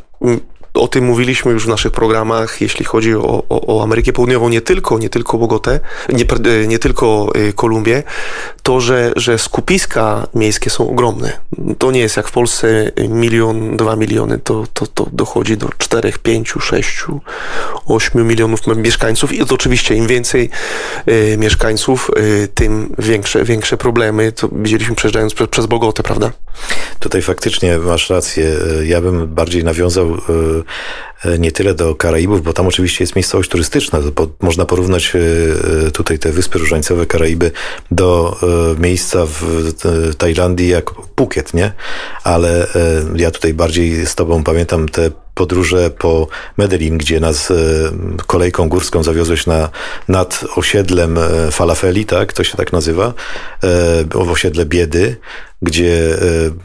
o 0.73 0.87
tym 0.87 1.05
mówiliśmy 1.05 1.51
już 1.51 1.65
w 1.65 1.67
naszych 1.67 1.91
programach, 1.91 2.61
jeśli 2.61 2.85
chodzi 2.85 3.15
o, 3.15 3.43
o, 3.49 3.77
o 3.77 3.83
Amerykę 3.83 4.13
Południową, 4.13 4.49
nie 4.49 4.61
tylko, 4.61 4.97
nie 4.99 5.09
tylko 5.09 5.37
Bogotę, 5.37 5.79
nie, 6.09 6.25
nie 6.67 6.79
tylko 6.79 7.29
y, 7.35 7.53
Kolumbię, 7.53 8.03
to, 8.63 8.81
że, 8.81 9.13
że 9.15 9.39
skupiska 9.39 10.27
miejskie 10.35 10.69
są 10.69 10.89
ogromne. 10.89 11.39
To 11.77 11.91
nie 11.91 11.99
jest 11.99 12.17
jak 12.17 12.27
w 12.27 12.31
Polsce 12.31 12.91
milion, 13.09 13.77
dwa 13.77 13.95
miliony, 13.95 14.39
to, 14.39 14.63
to, 14.73 14.87
to 14.87 15.07
dochodzi 15.11 15.57
do 15.57 15.69
czterech, 15.77 16.17
pięciu, 16.17 16.59
sześciu, 16.59 17.21
ośmiu 17.85 18.25
milionów 18.25 18.59
mieszkańców 18.75 19.33
i 19.33 19.45
to 19.45 19.55
oczywiście 19.55 19.95
im 19.95 20.07
więcej 20.07 20.49
y, 21.07 21.37
mieszkańców, 21.37 22.11
y, 22.17 22.47
tym 22.53 22.95
większe, 22.99 23.43
większe 23.43 23.77
problemy. 23.77 24.31
To 24.31 24.49
widzieliśmy 24.51 24.95
przejeżdżając 24.95 25.33
przez, 25.33 25.47
przez 25.47 25.65
Bogotę, 25.65 26.03
prawda? 26.03 26.31
Tutaj 27.03 27.21
faktycznie 27.21 27.77
masz 27.77 28.09
rację. 28.09 28.51
Ja 28.85 29.01
bym 29.01 29.27
bardziej 29.27 29.63
nawiązał 29.63 30.07
E, 30.07 30.17
nie 31.39 31.51
tyle 31.51 31.73
do 31.73 31.95
Karaibów, 31.95 32.43
bo 32.43 32.53
tam 32.53 32.67
oczywiście 32.67 33.03
jest 33.03 33.15
miejscowość 33.15 33.49
turystyczna. 33.49 33.99
Można 34.41 34.65
porównać 34.65 35.13
e, 35.15 35.91
tutaj 35.91 36.19
te 36.19 36.31
Wyspy 36.31 36.59
Różańcowe, 36.59 37.05
Karaiby 37.05 37.51
do 37.91 38.37
e, 38.77 38.81
miejsca 38.81 39.25
w 39.25 39.45
Tajlandii 40.17 40.67
jak 40.67 40.91
Phuket, 41.15 41.53
nie? 41.53 41.71
Ale 42.23 42.67
ja 43.15 43.31
tutaj 43.31 43.53
bardziej 43.53 44.05
z 44.05 44.15
tobą 44.15 44.43
pamiętam 44.43 44.89
te 44.89 45.11
podróże 45.35 45.89
po 45.89 46.27
Medellin, 46.57 46.97
gdzie 46.97 47.19
nas 47.19 47.53
kolejką 48.27 48.69
górską 48.69 49.03
zawiozłeś 49.03 49.45
na, 49.45 49.69
nad 50.07 50.45
osiedlem 50.55 51.19
Falafeli, 51.51 52.05
tak? 52.05 52.33
To 52.33 52.43
się 52.43 52.57
tak 52.57 52.73
nazywa. 52.73 53.13
W 54.15 54.31
osiedle 54.31 54.65
Biedy 54.65 55.17
gdzie 55.63 56.15
e, 56.15 56.19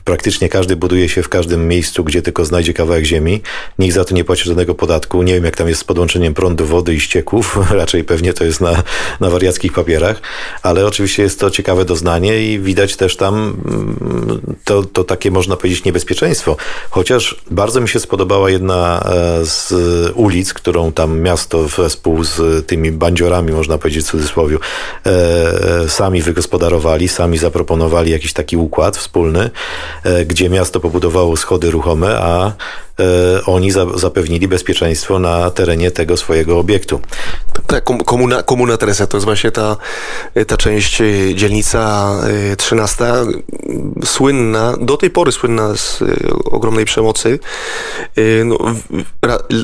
praktycznie 0.05 0.49
każdy 0.49 0.77
buduje 0.77 1.09
się 1.09 1.23
w 1.23 1.29
każdym 1.29 1.69
miejscu, 1.69 2.05
gdzie 2.05 2.23
tylko 2.23 2.45
znajdzie 2.45 2.75
kawałek 2.75 3.05
ziemi. 3.05 3.43
Nikt 3.79 3.95
za 3.95 4.05
to 4.05 4.15
nie 4.15 4.25
płaci 4.25 4.48
żadnego 4.49 4.75
podatku. 4.75 5.23
Nie 5.23 5.35
wiem, 5.35 5.45
jak 5.45 5.57
tam 5.57 5.69
jest 5.69 5.81
z 5.81 5.85
podłączeniem 5.85 6.35
prądu, 6.35 6.67
wody 6.67 6.95
i 6.95 7.00
ścieków. 7.00 7.59
Raczej 7.71 8.05
pewnie 8.05 8.33
to 8.33 8.45
jest 8.45 8.61
na, 8.61 8.83
na 9.21 9.31
wariackich 9.31 9.73
papierach, 9.73 10.21
ale 10.62 10.87
oczywiście 10.87 11.23
jest 11.23 11.40
to 11.40 11.50
ciekawe 11.50 11.85
doznanie 11.85 12.52
i 12.52 12.61
widać 12.61 12.97
też 12.97 13.17
tam 13.17 13.35
mm, 13.35 14.57
to, 14.64 14.83
to 14.83 15.05
takie, 15.05 15.31
można 15.31 15.57
powiedzieć, 15.57 15.85
niebezpieczeństwo. 15.85 16.57
Chociaż 16.90 17.43
bardzo 17.50 17.81
mi 17.81 17.88
się 17.88 18.00
spodobała 18.00 18.50
jedna 18.50 19.00
e, 19.00 19.45
z 19.45 19.73
ulic, 20.14 20.55
którą 20.55 20.93
tam 20.93 21.21
miasto 21.21 21.62
wespół 21.62 22.25
z 22.25 22.67
tymi 22.67 22.93
bandziorami, 22.93 23.52
można 23.52 23.78
powiedzieć 23.78 24.05
w 24.05 24.11
cudzysłowie, 24.11 24.57
e, 25.07 25.88
sami 25.88 26.23
wygospodarowali, 26.23 27.09
sami 27.09 27.38
zaproponowali 27.38 28.11
jakiś 28.11 28.33
taki 28.33 28.57
układ 28.57 28.97
wspólny, 28.97 29.50
e, 30.05 30.25
gdzie 30.25 30.50
miasto 30.50 30.81
pobudowało 30.81 31.37
schody 31.37 31.71
ruchome, 31.71 32.19
a 32.21 32.52
E, 33.00 33.45
oni 33.45 33.71
zapewnili 33.95 34.49
bezpieczeństwo 34.49 35.19
na 35.19 35.50
terenie 35.50 35.90
tego 35.90 36.17
swojego 36.17 36.59
obiektu. 36.59 37.00
Tak, 37.67 37.85
komuna, 37.85 38.43
komuna 38.43 38.76
Teresa 38.76 39.07
to 39.07 39.17
jest 39.17 39.25
właśnie 39.25 39.50
ta, 39.50 39.76
ta 40.47 40.57
część 40.57 41.00
e, 41.00 41.05
dzielnica 41.35 42.12
13, 42.59 43.05
e, 43.05 43.26
słynna, 44.05 44.75
do 44.81 44.97
tej 44.97 45.11
pory 45.11 45.33
słynna 45.33 45.76
z 45.76 46.02
ogromnej 46.45 46.85
przemocy. 46.85 47.38
No, 48.45 48.59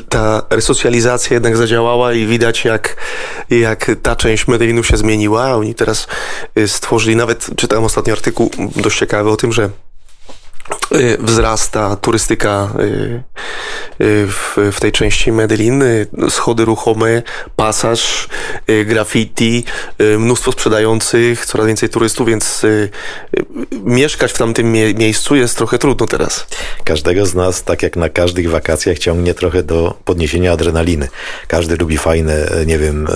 ta 0.09 0.41
resocjalizacja 0.49 1.33
jednak 1.33 1.57
zadziałała 1.57 2.13
i 2.13 2.25
widać 2.25 2.65
jak, 2.65 2.97
jak 3.49 3.91
ta 4.01 4.15
część 4.15 4.47
Medellinu 4.47 4.83
się 4.83 4.97
zmieniła. 4.97 5.55
Oni 5.55 5.75
teraz 5.75 6.07
stworzyli, 6.67 7.15
nawet 7.15 7.47
czytałem 7.55 7.85
ostatni 7.85 8.11
artykuł 8.11 8.51
dość 8.75 8.99
ciekawy 8.99 9.29
o 9.29 9.37
tym, 9.37 9.53
że 9.53 9.69
wzrasta 11.19 11.95
turystyka 11.95 12.69
y, 12.79 12.83
y, 12.83 13.23
w, 13.99 14.57
w 14.71 14.79
tej 14.79 14.91
części 14.91 15.31
Medellin, 15.31 15.83
schody 16.29 16.65
ruchome, 16.65 17.21
pasaż, 17.55 18.27
graffiti, 18.85 19.63
mnóstwo 20.17 20.51
sprzedających, 20.51 21.45
coraz 21.45 21.67
więcej 21.67 21.89
turystów, 21.89 22.27
więc 22.27 22.61
mieszkać 23.71 24.31
w 24.31 24.37
tamtym 24.37 24.71
mie 24.71 24.93
miejscu 24.93 25.35
jest 25.35 25.57
trochę 25.57 25.77
trudno 25.77 26.07
teraz. 26.07 26.47
Każdego 26.83 27.25
z 27.25 27.35
nas, 27.35 27.63
tak 27.63 27.83
jak 27.83 27.95
na 27.95 28.09
każdych 28.09 28.49
wakacjach, 28.49 28.99
ciągnie 28.99 29.33
trochę 29.33 29.63
do 29.63 29.93
podniesienia 30.05 30.51
adrenaliny. 30.51 31.07
Każdy 31.47 31.75
lubi 31.77 31.97
fajne, 31.97 32.49
nie 32.65 32.77
wiem, 32.77 33.07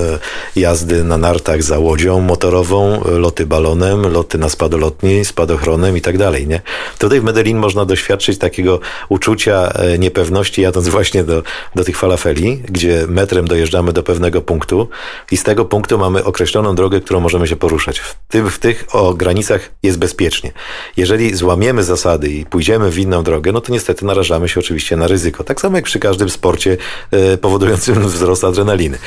jazdy 0.55 1.03
na 1.03 1.17
nartach 1.17 1.63
za 1.63 1.79
łodzią 1.79 2.21
motorową, 2.21 3.01
loty 3.05 3.45
balonem, 3.45 4.01
loty 4.01 4.37
na 4.37 4.49
spadolotni, 4.49 5.25
spadochronem 5.25 5.97
i 5.97 6.01
tak 6.01 6.17
dalej, 6.17 6.47
nie? 6.47 6.61
Tutaj 6.97 7.21
w 7.21 7.23
Medellin 7.23 7.57
można 7.57 7.85
doświadczyć 7.85 8.37
takiego 8.37 8.79
uczucia 9.09 9.71
e, 9.73 9.99
niepewności 9.99 10.65
jadąc 10.69 10.87
właśnie 10.87 11.23
do, 11.23 11.43
do 11.75 11.83
tych 11.83 11.97
falafeli, 11.97 12.63
gdzie 12.69 13.05
metrem 13.07 13.47
dojeżdżamy 13.47 13.93
do 13.93 14.03
pewnego 14.03 14.41
punktu 14.41 14.89
i 15.31 15.37
z 15.37 15.43
tego 15.43 15.65
punktu 15.65 15.97
mamy 15.97 16.23
określoną 16.23 16.75
drogę, 16.75 17.01
którą 17.01 17.19
możemy 17.19 17.47
się 17.47 17.55
poruszać. 17.55 17.99
W, 17.99 18.15
tym, 18.27 18.49
w 18.49 18.59
tych 18.59 18.85
o 18.91 19.13
granicach 19.13 19.71
jest 19.83 19.97
bezpiecznie. 19.97 20.51
Jeżeli 20.97 21.35
złamiemy 21.35 21.83
zasady 21.83 22.29
i 22.29 22.45
pójdziemy 22.45 22.91
w 22.91 22.99
inną 22.99 23.23
drogę, 23.23 23.51
no 23.51 23.61
to 23.61 23.73
niestety 23.73 24.05
narażamy 24.05 24.49
się 24.49 24.59
oczywiście 24.59 24.97
na 24.97 25.07
ryzyko. 25.07 25.43
Tak 25.43 25.61
samo 25.61 25.75
jak 25.75 25.85
przy 25.85 25.99
każdym 25.99 26.29
sporcie 26.29 26.77
e, 27.11 27.37
powodującym 27.37 28.07
wzrost 28.07 28.43
adrenaliny. 28.43 28.97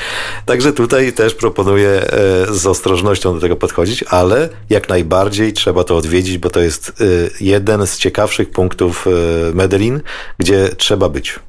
Także 0.45 0.73
tutaj 0.73 1.13
też 1.13 1.35
proponuję 1.35 1.89
e, 1.89 2.07
z 2.53 2.65
ostrożnością 2.65 3.33
do 3.33 3.39
tego 3.39 3.55
podchodzić, 3.55 4.03
ale 4.03 4.49
jak 4.69 4.89
najbardziej 4.89 5.53
trzeba 5.53 5.83
to 5.83 5.97
odwiedzić, 5.97 6.37
bo 6.37 6.49
to 6.49 6.59
jest 6.59 6.89
e, 6.89 6.93
jeden 7.41 7.87
z 7.87 7.97
ciekawszych 7.97 8.49
punktów 8.49 9.07
e, 9.07 9.53
Medellin, 9.53 10.01
gdzie 10.39 10.69
trzeba 10.77 11.09
być. 11.09 11.39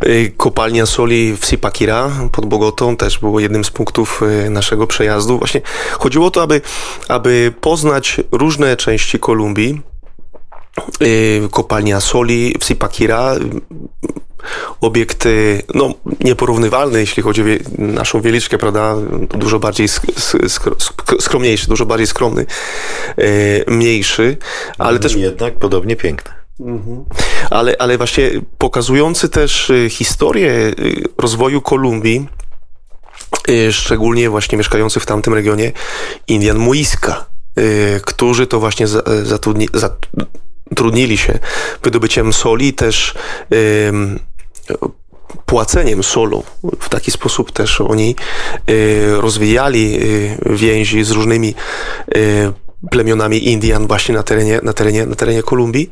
E, 0.00 0.28
kopalnia 0.36 0.86
soli 0.86 1.36
w 1.36 1.46
Sipakira 1.46 2.10
pod 2.32 2.46
Bogotą 2.46 2.96
też 2.96 3.18
było 3.18 3.40
jednym 3.40 3.64
z 3.64 3.70
punktów 3.70 4.22
e, 4.22 4.50
naszego 4.50 4.86
przejazdu. 4.86 5.38
Właśnie 5.38 5.60
chodziło 5.98 6.26
o 6.26 6.30
to, 6.30 6.42
aby, 6.42 6.60
aby 7.08 7.54
poznać 7.60 8.20
różne 8.32 8.76
części 8.76 9.18
Kolumbii. 9.18 9.80
Kopalnia 11.50 12.00
soli 12.00 12.54
w 12.60 12.64
Sipakira 12.64 13.34
obiekt 14.80 15.28
no, 15.74 15.94
nieporównywalny, 16.20 17.00
jeśli 17.00 17.22
chodzi 17.22 17.42
o 17.42 17.44
naszą 17.78 18.20
wieliczkę, 18.20 18.58
prawda, 18.58 18.94
dużo 19.28 19.58
bardziej 19.58 19.88
sk 19.88 20.02
sk 20.48 20.70
skromniejszy, 21.20 21.68
dużo 21.68 21.86
bardziej 21.86 22.06
skromny, 22.06 22.46
mniejszy, 23.66 24.36
ale 24.78 24.98
też... 24.98 25.14
Jednak 25.14 25.54
podobnie 25.58 25.96
piękny. 25.96 26.35
Mhm. 26.60 27.04
Ale, 27.50 27.76
ale 27.78 27.96
właśnie 27.96 28.30
pokazujący 28.58 29.28
też 29.28 29.70
e, 29.70 29.90
historię 29.90 30.52
e, 30.52 30.72
rozwoju 31.18 31.60
Kolumbii, 31.60 32.26
e, 33.48 33.72
szczególnie 33.72 34.30
właśnie 34.30 34.58
mieszkających 34.58 35.02
w 35.02 35.06
tamtym 35.06 35.34
regionie 35.34 35.72
Indian 36.28 36.58
Muiska, 36.58 37.26
którzy 38.04 38.46
to 38.46 38.60
właśnie 38.60 38.86
zatrudni, 39.22 39.68
zatrudnili 39.74 41.18
się 41.18 41.38
wydobyciem 41.82 42.32
soli, 42.32 42.74
też 42.74 43.14
płaceniem 45.46 46.02
solu. 46.02 46.44
W 46.80 46.88
taki 46.88 47.10
sposób 47.10 47.52
też 47.52 47.80
oni 47.80 48.16
y, 48.70 49.20
rozwijali 49.20 49.98
y, 50.02 50.38
więzi 50.46 51.04
z 51.04 51.10
różnymi 51.10 51.54
y, 52.16 52.52
plemionami 52.90 53.48
Indian 53.48 53.86
właśnie 53.86 54.14
na 54.14 54.22
terenie, 54.22 54.60
na 54.62 54.72
terenie, 54.72 55.06
na 55.06 55.14
terenie 55.14 55.42
Kolumbii. 55.42 55.90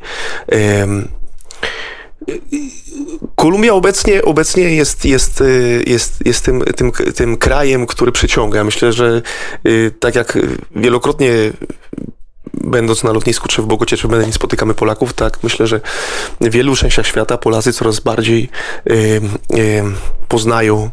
Kolumbia 3.35 3.73
obecnie, 3.73 4.21
obecnie 4.23 4.63
jest, 4.75 5.05
jest, 5.05 5.43
jest, 5.87 6.25
jest 6.25 6.45
tym, 6.45 6.61
tym, 6.75 6.91
tym 6.91 7.37
krajem, 7.37 7.85
który 7.87 8.11
przyciąga. 8.11 8.63
Myślę, 8.63 8.93
że 8.93 9.21
tak 9.99 10.15
jak 10.15 10.37
wielokrotnie 10.75 11.31
będąc 12.61 13.03
na 13.03 13.11
lotnisku, 13.11 13.47
czy 13.47 13.61
w 13.61 13.65
Bogocie, 13.65 13.97
czy 13.97 14.07
w 14.07 14.33
spotykamy 14.33 14.73
Polaków, 14.73 15.13
tak 15.13 15.43
myślę, 15.43 15.67
że 15.67 15.81
w 16.41 16.51
wielu 16.51 16.75
częściach 16.75 17.07
świata 17.07 17.37
Polacy 17.37 17.73
coraz 17.73 17.99
bardziej 17.99 18.49
poznają 20.27 20.89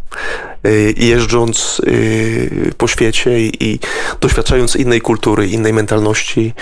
y, 0.66 0.94
jeżdżąc 0.96 1.80
y, 1.86 2.72
po 2.78 2.88
świecie 2.88 3.40
i, 3.40 3.80
doświadczając 4.20 4.76
innej 4.76 5.00
kultury, 5.00 5.48
innej 5.48 5.72
mentalności, 5.72 6.54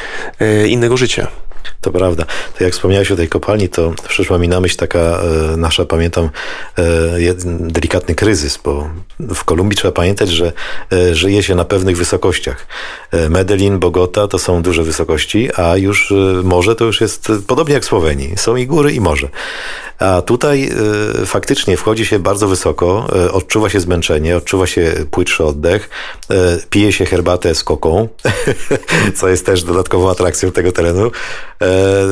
y, 0.43 0.69
innego 0.69 0.97
życia. 0.97 1.27
To 1.81 1.91
prawda. 1.91 2.25
To 2.59 2.65
jak 2.65 2.73
wspomniałeś 2.73 3.11
o 3.11 3.17
tej 3.17 3.29
kopalni, 3.29 3.69
to 3.69 3.93
przyszła 4.09 4.39
mi 4.39 4.49
na 4.49 4.61
myśl 4.61 4.77
taka 4.77 4.99
e, 4.99 5.57
nasza, 5.57 5.85
pamiętam, 5.85 6.31
e, 6.79 6.83
delikatny 7.61 8.15
kryzys, 8.15 8.59
bo 8.65 8.91
w 9.21 9.45
Kolumbii 9.45 9.77
trzeba 9.77 9.93
pamiętać, 9.93 10.29
że 10.29 10.53
e, 10.93 11.15
żyje 11.15 11.43
się 11.43 11.55
na 11.55 11.65
pewnych 11.65 11.97
wysokościach. 11.97 12.67
E, 13.13 13.29
Medellin, 13.29 13.79
Bogota 13.79 14.29
to 14.29 14.39
są 14.39 14.63
duże 14.63 14.83
wysokości, 14.83 15.49
a 15.57 15.77
już 15.77 16.13
e, 16.13 16.15
morze 16.43 16.77
to 16.77 16.85
już 16.85 17.01
jest 17.01 17.33
podobnie 17.47 17.75
jak 17.75 17.83
w 17.83 17.87
Słowenii. 17.87 18.37
Są 18.37 18.57
i 18.57 18.67
góry, 18.67 18.93
i 18.93 19.01
morze. 19.01 19.29
A 20.01 20.23
tutaj 20.23 20.71
y, 21.23 21.27
faktycznie 21.27 21.77
wchodzi 21.77 22.07
się 22.07 22.19
bardzo 22.19 22.49
wysoko, 22.49 23.07
y, 23.27 23.33
odczuwa 23.33 23.71
się 23.71 23.81
zmęczenie, 23.81 24.37
odczuwa 24.37 24.67
się 24.67 24.93
płytszy 25.11 25.45
oddech, 25.45 25.91
pije 26.71 26.93
się 26.93 27.07
herbatę 27.07 27.55
z 27.55 27.65
koką, 27.65 28.09
co 29.17 29.29
jest 29.29 29.47
też 29.47 29.63
dodatkową 29.65 30.11
atrakcją 30.11 30.53
tego 30.53 30.73
terenu. 30.73 31.11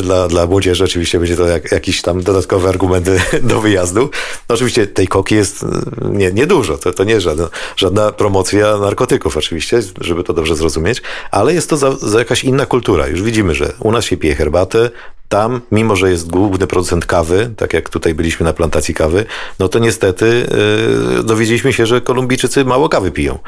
Dla, 0.02 0.28
dla 0.28 0.46
młodzieży 0.46 0.84
oczywiście 0.84 1.18
będzie 1.18 1.37
to 1.37 1.46
jak, 1.46 1.72
jakiś 1.72 2.02
tam 2.02 2.22
dodatkowy 2.22 2.68
argument 2.68 3.08
do 3.42 3.61
wyjazdu. 3.61 4.11
No 4.48 4.54
oczywiście 4.54 4.87
tej 4.87 5.08
koki 5.08 5.34
jest 5.34 5.64
nie, 6.12 6.32
niedużo, 6.32 6.78
to, 6.78 6.92
to 6.92 7.04
nie 7.04 7.20
żadna, 7.20 7.48
żadna 7.76 8.12
promocja 8.12 8.76
narkotyków 8.76 9.37
oczywiście, 9.37 9.80
żeby 10.00 10.24
to 10.24 10.32
dobrze 10.32 10.56
zrozumieć, 10.56 11.02
ale 11.30 11.54
jest 11.54 11.70
to 11.70 11.76
za, 11.76 11.96
za 11.96 12.18
jakaś 12.18 12.44
inna 12.44 12.66
kultura. 12.66 13.06
Już 13.06 13.22
widzimy, 13.22 13.54
że 13.54 13.72
u 13.80 13.92
nas 13.92 14.04
się 14.04 14.16
pije 14.16 14.34
herbatę, 14.34 14.90
tam, 15.28 15.60
mimo 15.72 15.96
że 15.96 16.10
jest 16.10 16.30
główny 16.30 16.66
producent 16.66 17.06
kawy, 17.06 17.50
tak 17.56 17.72
jak 17.74 17.88
tutaj 17.88 18.14
byliśmy 18.14 18.44
na 18.44 18.52
plantacji 18.52 18.94
kawy, 18.94 19.24
no 19.58 19.68
to 19.68 19.78
niestety 19.78 20.46
yy, 21.16 21.22
dowiedzieliśmy 21.22 21.72
się, 21.72 21.86
że 21.86 22.00
Kolumbijczycy 22.00 22.64
mało 22.64 22.88
kawy 22.88 23.10
piją. 23.10 23.38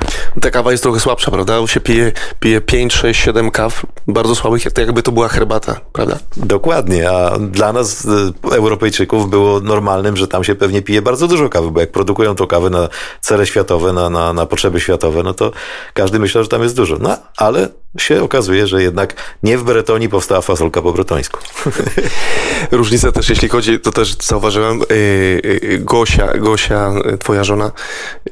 Ta 0.41 0.51
kawa 0.51 0.71
jest 0.71 0.83
trochę 0.83 1.01
słabsza, 1.01 1.31
prawda? 1.31 1.67
Się 1.67 1.81
pije, 1.81 2.13
pije 2.41 2.61
5, 2.61 2.95
6, 2.95 3.21
7 3.21 3.51
kaw, 3.51 3.87
bardzo 4.07 4.35
słabych, 4.35 4.65
jak, 4.65 4.79
jakby 4.79 5.03
to 5.03 5.13
była 5.13 5.29
herbata, 5.29 5.81
prawda? 5.93 6.19
Dokładnie, 6.37 7.11
a 7.11 7.39
dla 7.39 7.73
nas, 7.73 8.05
y, 8.05 8.55
Europejczyków, 8.57 9.31
było 9.31 9.61
normalnym, 9.61 10.17
że 10.17 10.29
tam 10.29 10.45
się 10.45 10.55
pewnie 10.55 10.83
pije 10.83 11.03
bardzo 11.03 11.29
dużo 11.29 11.49
kawy, 11.49 11.71
bo 11.71 11.81
jak 11.81 11.93
produkują 11.93 12.35
tą 12.35 12.47
kawę 12.47 12.71
na 12.71 12.89
cele 13.21 13.47
światowe, 13.47 13.93
na, 13.93 14.11
na, 14.11 14.33
na 14.33 14.47
potrzeby 14.47 14.81
światowe, 14.81 15.23
no 15.23 15.35
to 15.35 15.53
każdy 15.95 16.19
myślał, 16.19 16.45
że 16.45 16.49
tam 16.49 16.63
jest 16.63 16.77
dużo. 16.77 16.97
No, 17.01 17.17
ale 17.37 17.69
się 17.99 18.23
okazuje, 18.23 18.67
że 18.67 18.83
jednak 18.83 19.15
nie 19.43 19.59
w 19.59 19.65
Bretonii 19.65 20.09
powstała 20.09 20.41
fasolka 20.41 20.83
po 20.83 20.93
bretońsku. 20.93 21.41
Różnica 22.71 23.13
też, 23.13 23.29
jeśli 23.31 23.49
chodzi, 23.49 23.81
to 23.81 23.93
też 23.93 24.17
zauważyłem, 24.17 24.81
yy, 24.91 25.79
Gosia, 25.79 26.39
Gosia, 26.39 26.93
twoja 27.19 27.45
żona, 27.45 27.73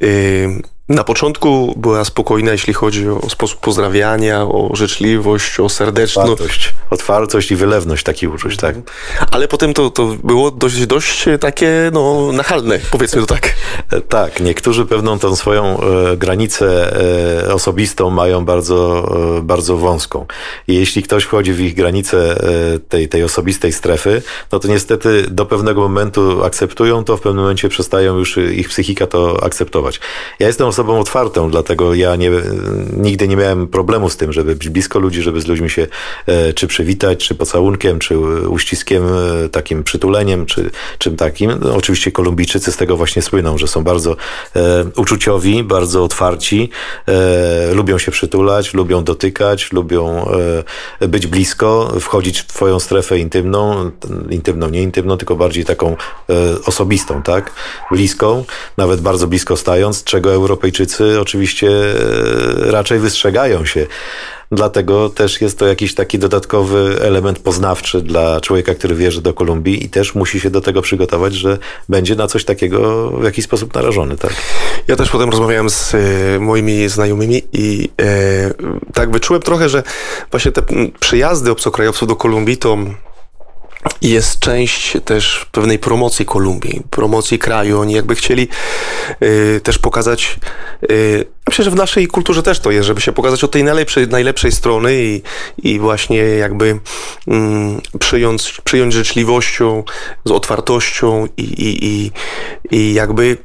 yy, 0.01 0.63
na 0.89 1.05
początku 1.05 1.75
była 1.77 2.05
spokojna, 2.05 2.53
jeśli 2.53 2.75
chodzi 2.75 3.09
o 3.09 3.31
sposób 3.31 3.61
pozdrawiania, 3.61 4.43
o 4.43 4.71
życzliwość, 4.75 5.61
o 5.61 5.69
serdeczność. 5.69 6.31
Otwartość, 6.31 6.75
otwartość 6.91 7.51
i 7.51 7.57
wylewność 7.57 8.05
takich 8.05 8.35
uczuć, 8.35 8.57
tak. 8.57 8.77
Ale 9.31 9.49
potem 9.49 9.75
to, 9.75 9.91
to 9.91 10.07
było 10.25 10.51
dość, 10.51 10.87
dość 10.87 11.25
takie 11.41 11.91
no, 11.93 12.33
nachalne, 12.33 12.79
powiedzmy 12.91 13.21
to 13.21 13.27
tak. 13.27 13.55
Tak, 14.09 14.41
niektórzy 14.41 14.87
pewną 14.87 15.19
tą 15.19 15.37
swoją 15.37 15.81
e, 15.81 16.17
granicę 16.17 16.97
e, 17.47 17.55
osobistą 17.55 18.11
mają 18.11 18.45
bardzo, 18.45 19.09
e, 19.39 19.43
bardzo 19.43 19.77
wąską. 19.77 20.27
I 20.69 20.75
jeśli 20.75 21.03
ktoś 21.03 21.25
wchodzi 21.25 21.53
w 21.53 21.61
ich 21.61 21.75
granicę 21.75 22.41
e, 22.75 22.79
tej, 22.79 23.09
tej 23.09 23.23
osobistej 23.23 23.73
strefy, 23.73 24.23
no 24.53 24.59
to 24.59 24.69
niestety 24.69 25.25
do 25.31 25.47
pewnego 25.47 25.81
momentu 25.81 26.45
akceptują 26.45 27.05
to, 27.05 27.17
w 27.17 27.21
pewnym 27.21 27.43
momencie 27.43 27.69
przestają 27.69 28.19
już 28.19 28.37
ich 28.37 28.69
psychika 28.69 29.07
to 29.07 29.45
akceptować. 29.45 30.01
Ja 30.39 30.47
jestem 30.47 30.67
osobą 30.79 31.01
otwartą, 31.01 31.51
dlatego 31.51 31.95
ja 31.95 32.17
nie, 32.17 32.31
nigdy 32.97 33.29
nie 33.29 33.37
miałem 33.37 33.69
problemu 33.69 34.11
z 34.11 34.17
tym, 34.17 34.33
żeby 34.33 34.57
być 34.57 34.69
blisko 34.69 34.99
ludzi, 34.99 35.23
żeby 35.23 35.41
z 35.41 35.47
ludźmi 35.47 35.71
się 35.71 35.87
e, 36.27 36.53
czy 36.53 36.67
przywitać, 36.67 37.29
czy 37.29 37.35
pocałunkiem, 37.35 37.99
czy 37.99 38.19
uściskiem, 38.49 39.05
e, 39.45 39.49
takim 39.49 39.85
przytuleniem, 39.85 40.47
czy 40.47 40.71
czym 40.99 41.17
takim. 41.17 41.51
No, 41.61 41.75
oczywiście 41.75 42.13
Kolumbijczycy 42.13 42.73
z 42.73 42.77
tego 42.77 42.97
właśnie 42.97 43.23
słyną, 43.23 43.59
że 43.59 43.69
są 43.69 43.85
bardzo 43.85 44.17
e, 44.57 44.85
uczuciowi, 44.97 45.65
bardzo 45.65 46.05
otwarci, 46.05 46.71
e, 47.09 47.75
lubią 47.75 47.99
się 47.99 48.11
przytulać, 48.11 48.75
lubią 48.75 49.05
dotykać, 49.05 49.73
lubią 49.73 50.27
e, 51.01 51.09
być 51.09 51.27
blisko, 51.27 51.93
wchodzić 52.01 52.41
w 52.41 52.47
twoją 52.47 52.81
strefę 52.81 53.19
intymną, 53.19 53.91
intymną, 54.31 54.69
nie 54.69 54.83
intymną, 54.83 55.17
tylko 55.17 55.37
bardziej 55.37 55.65
taką 55.65 55.91
e, 55.91 56.35
osobistą, 56.65 57.23
tak? 57.23 57.53
Bliską, 57.91 58.45
nawet 58.77 59.01
bardzo 59.01 59.27
blisko 59.27 59.57
stając, 59.57 60.05
czego 60.05 60.33
Europejczycy 60.33 60.68
Europejczycy 60.69 61.21
oczywiście 61.21 61.69
e, 61.69 62.71
raczej 62.71 62.99
wystrzegają 62.99 63.65
się. 63.65 63.87
dlatego 64.53 65.09
też 65.09 65.41
jest 65.41 65.59
to 65.59 65.67
jakiś 65.67 65.95
taki 65.95 66.19
dodatkowy 66.19 66.99
element 67.01 67.39
poznawczy 67.39 68.03
dla 68.03 68.41
człowieka, 68.41 68.75
który 68.75 68.95
wierzy 68.95 69.23
do 69.23 69.35
Kolumbii 69.35 69.85
i 69.85 69.89
też 69.89 70.15
musi 70.15 70.41
się 70.41 70.51
do 70.51 70.61
tego 70.61 70.83
przygotować, 70.83 71.35
że 71.35 71.59
będzie 71.89 72.15
na 72.15 72.27
coś 72.27 72.45
takiego 72.45 73.11
w 73.11 73.25
jakiś 73.25 73.45
sposób 73.45 73.75
narażony. 73.75 74.17
Tak? 74.17 74.33
Ja 74.89 74.97
też 74.97 75.11
potem 75.11 75.31
rozmawiałem 75.31 75.71
z 75.71 75.95
e, 75.95 75.99
moimi 76.41 76.89
znajomymi 76.89 77.43
i 77.53 77.89
e, 78.01 78.55
tak 78.95 79.11
wyczułem 79.11 79.43
trochę, 79.43 79.69
że 79.69 79.83
właśnie 80.31 80.53
te 80.53 80.63
przyjazdy 81.01 81.51
obcokrajowców 81.51 82.09
do 82.09 82.17
Kolumbii 82.17 82.57
to 82.57 82.77
jest 84.03 84.39
część 84.39 84.97
też 85.05 85.47
pewnej 85.53 85.79
promocji 85.79 86.27
Kolumbii, 86.27 86.83
promocji 86.91 87.39
kraju. 87.39 87.81
Oni 87.81 87.95
jakby 87.95 88.15
chcieli 88.15 88.49
y, 89.23 89.61
też 89.65 89.79
pokazać, 89.79 90.37
y, 90.91 91.27
myślę, 91.49 91.65
że 91.65 91.71
w 91.71 91.75
naszej 91.75 92.07
kulturze 92.07 92.43
też 92.43 92.61
to 92.61 92.71
jest, 92.71 92.87
żeby 92.87 93.01
się 93.01 93.13
pokazać 93.13 93.45
od 93.45 93.51
tej 93.51 93.65
najlepszej, 93.65 94.09
najlepszej 94.09 94.53
strony 94.53 95.05
i, 95.05 95.23
i 95.59 95.79
właśnie 95.79 96.17
jakby 96.17 96.67
y, 96.67 97.99
przyjąć, 97.99 98.61
przyjąć 98.65 98.95
życzliwością, 98.95 99.85
z 100.25 100.31
otwartością 100.31 101.27
i, 101.37 101.43
i, 101.43 101.87
i, 101.87 102.11
i 102.71 102.95
jakby 102.95 103.37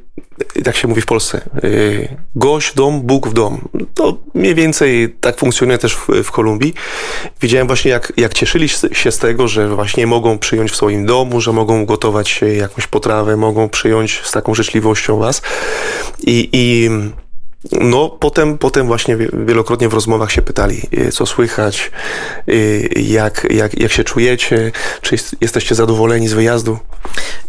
tak 0.63 0.75
się 0.75 0.87
mówi 0.87 1.01
w 1.01 1.05
Polsce, 1.05 1.41
y, 1.63 2.17
gość 2.35 2.67
w 2.67 2.75
dom, 2.75 3.01
Bóg 3.01 3.27
w 3.27 3.33
dom. 3.33 3.69
To 3.93 4.17
mniej 4.33 4.55
więcej 4.55 5.15
tak 5.21 5.37
funkcjonuje 5.37 5.77
też 5.77 5.95
w, 5.95 6.07
w 6.23 6.31
Kolumbii. 6.31 6.73
Widziałem 7.41 7.67
właśnie, 7.67 7.91
jak, 7.91 8.13
jak 8.17 8.33
cieszyli 8.33 8.69
się 8.69 9.11
z 9.11 9.17
tego, 9.17 9.47
że 9.47 9.75
właśnie 9.75 10.07
mogą 10.07 10.37
przyjąć 10.37 10.71
w 10.71 10.75
swoim 10.75 11.05
domu, 11.05 11.41
że 11.41 11.53
mogą 11.53 11.85
gotować 11.85 12.41
jakąś 12.57 12.87
potrawę, 12.87 13.37
mogą 13.37 13.69
przyjąć 13.69 14.21
z 14.23 14.31
taką 14.31 14.55
życzliwością 14.55 15.19
was. 15.19 15.41
I, 16.27 16.49
i 16.53 16.89
no, 17.71 18.09
potem, 18.09 18.57
potem 18.57 18.87
właśnie 18.87 19.17
wielokrotnie 19.45 19.89
w 19.89 19.93
rozmowach 19.93 20.31
się 20.31 20.41
pytali, 20.41 20.81
y, 20.97 21.11
co 21.11 21.25
słychać, 21.25 21.91
y, 22.49 22.89
jak, 22.95 23.47
jak, 23.49 23.79
jak 23.79 23.91
się 23.91 24.03
czujecie, 24.03 24.71
czy 25.01 25.15
jesteście 25.41 25.75
zadowoleni 25.75 26.27
z 26.27 26.33
wyjazdu? 26.33 26.77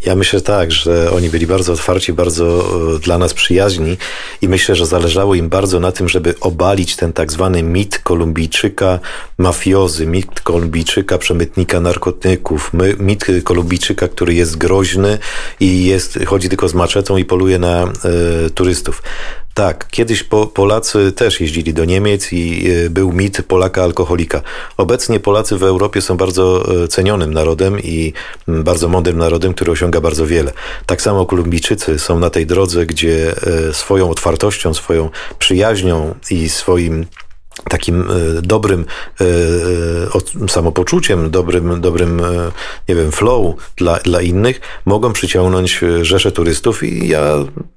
Ja 0.06 0.14
myślę 0.14 0.40
tak, 0.40 0.72
że 0.72 1.12
oni 1.12 1.28
byli 1.28 1.46
bardzo 1.46 1.72
otwarci, 1.72 2.12
bardzo 2.12 2.64
e, 2.96 2.98
dla 2.98 3.18
nas 3.18 3.34
przyjaźni 3.34 3.96
i 4.42 4.48
myślę, 4.48 4.74
że 4.74 4.86
zależało 4.86 5.34
im 5.34 5.48
bardzo 5.48 5.80
na 5.80 5.92
tym, 5.92 6.08
żeby 6.08 6.34
obalić 6.40 6.96
ten 6.96 7.12
tak 7.12 7.32
zwany 7.32 7.62
mit 7.62 7.98
Kolumbijczyka 7.98 8.98
mafiozy, 9.38 10.06
mit 10.06 10.40
Kolumbijczyka 10.40 11.18
przemytnika 11.18 11.80
narkotyków, 11.80 12.70
mit 12.98 13.26
Kolumbijczyka, 13.44 14.08
który 14.08 14.34
jest 14.34 14.56
groźny 14.56 15.18
i 15.60 15.84
jest, 15.84 16.18
chodzi 16.26 16.48
tylko 16.48 16.68
z 16.68 16.74
maczetą 16.74 17.16
i 17.16 17.24
poluje 17.24 17.58
na 17.58 17.82
e, 17.84 18.50
turystów. 18.50 19.02
Tak, 19.54 19.88
kiedyś 19.90 20.22
po, 20.22 20.46
Polacy 20.46 21.12
też 21.12 21.40
jeździli 21.40 21.74
do 21.74 21.84
Niemiec 21.84 22.32
i 22.32 22.70
e, 22.86 22.90
był 22.90 23.12
mit 23.12 23.42
Polaka 23.42 23.82
alkoholika. 23.82 24.42
Obecnie 24.76 25.20
Polacy 25.20 25.56
w 25.56 25.62
Europie 25.62 26.02
są 26.02 26.16
bardzo 26.16 26.74
e, 26.84 26.88
cenionym 26.88 27.34
narodem 27.34 27.80
i 27.80 28.12
bardzo 28.48 28.88
mądrym 28.88 29.18
narodem, 29.18 29.54
który 29.54 29.72
osiąga 29.72 30.00
bardzo 30.00 30.26
wiele. 30.26 30.52
Tak 30.86 31.02
samo 31.02 31.26
Kolumbijczycy 31.26 31.98
są 31.98 32.18
na 32.18 32.30
tej 32.30 32.46
drodze, 32.46 32.86
gdzie 32.86 33.34
e, 33.68 33.74
swoją 33.74 34.10
otwartością, 34.10 34.74
swoją 34.74 35.10
przyjaźnią 35.38 36.14
i 36.30 36.48
swoim 36.48 37.06
takim 37.70 38.00
e, 38.00 38.42
dobrym 38.42 38.84
e, 39.20 40.48
samopoczuciem, 40.48 41.30
dobrym, 41.30 41.80
dobrym 41.80 42.22
nie 42.88 42.94
wiem, 42.94 43.12
flow 43.12 43.54
dla, 43.76 43.96
dla 43.98 44.20
innych, 44.20 44.60
mogą 44.84 45.12
przyciągnąć 45.12 45.80
rzesze 46.02 46.32
turystów 46.32 46.82
i 46.82 47.08
ja 47.08 47.22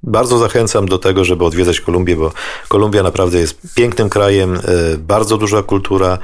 bardzo 0.02 0.38
zachęcam 0.38 0.86
do 0.86 0.98
tego, 0.98 1.24
żeby 1.24 1.44
odwiedzać 1.44 1.80
Kolumbię, 1.80 2.16
bo 2.16 2.32
Kolumbia 2.68 3.02
naprawdę 3.02 3.38
jest 3.38 3.60
pięknym 3.74 4.08
krajem, 4.08 4.60
bardzo 4.98 5.38
duża 5.38 5.62
kultura 5.62 6.18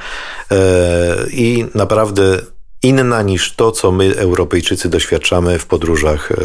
i 1.31 1.65
naprawdę 1.75 2.41
inna 2.85 3.23
niż 3.23 3.53
to, 3.53 3.73
co 3.73 3.93
my, 3.93 4.17
Europejczycy, 4.17 4.89
doświadczamy 4.89 5.59
w 5.59 5.67
podróżach 5.67 6.33
e, 6.33 6.37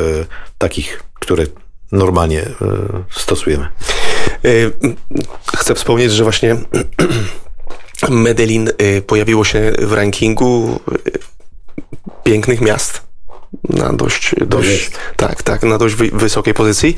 takich, 0.57 1.03
które 1.13 1.43
normalnie 1.91 2.41
e, 2.41 2.53
stosujemy. 3.09 3.67
E, 4.45 4.49
chcę 5.57 5.75
wspomnieć, 5.75 6.11
że 6.11 6.23
właśnie 6.23 6.55
Medellin 8.09 8.69
pojawiło 9.07 9.43
się 9.43 9.71
w 9.79 9.93
rankingu 9.93 10.79
pięknych 12.23 12.61
miast 12.61 13.01
na 13.69 13.93
dość, 13.93 14.35
dość 14.47 14.91
tak, 15.15 15.43
tak, 15.43 15.63
na 15.63 15.77
dość 15.77 15.95
wysokiej 15.95 16.53
pozycji. 16.53 16.95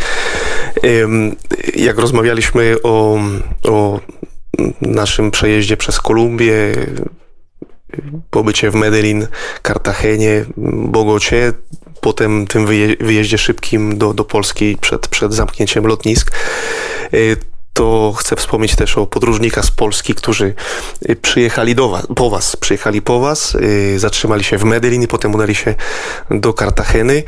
Jak 1.76 1.98
rozmawialiśmy 1.98 2.76
o, 2.84 3.20
o 3.64 4.00
naszym 4.82 5.32
przejeździe 5.32 5.78
przez 5.78 6.00
Kolumbię, 6.00 6.74
pobycie 8.30 8.72
w 8.72 8.76
Medellin, 8.76 9.28
Kartagenie, 9.62 10.46
Bogocie, 10.88 11.54
potem 12.02 12.48
tym 12.48 12.66
wyjeździe 13.00 13.38
szybkim 13.38 13.98
do, 13.98 14.14
do 14.14 14.24
Polski 14.24 14.78
przed, 14.82 15.08
przed 15.08 15.34
zamknięciem 15.34 15.88
lotnisk 15.88 16.32
y, 16.32 16.34
to 17.74 18.14
chcę 18.18 18.36
wspomnieć 18.36 18.76
też 18.76 18.98
o 18.98 19.08
podróżnikach 19.08 19.66
z 19.66 19.72
Polski, 19.72 20.16
którzy 20.16 20.54
y, 21.10 21.16
przyjechali 21.16 21.76
do 21.76 21.90
was, 21.90 22.08
po 22.16 22.30
was, 22.30 22.56
przyjechali 22.56 23.02
po 23.02 23.20
was, 23.20 23.56
y, 23.56 24.00
zatrzymali 24.00 24.44
się 24.44 24.58
w 24.58 24.64
Medellin 24.64 25.08
potem 25.08 25.36
udali 25.36 25.56
się 25.56 25.76
do 26.32 26.54
Kartageny. 26.54 27.24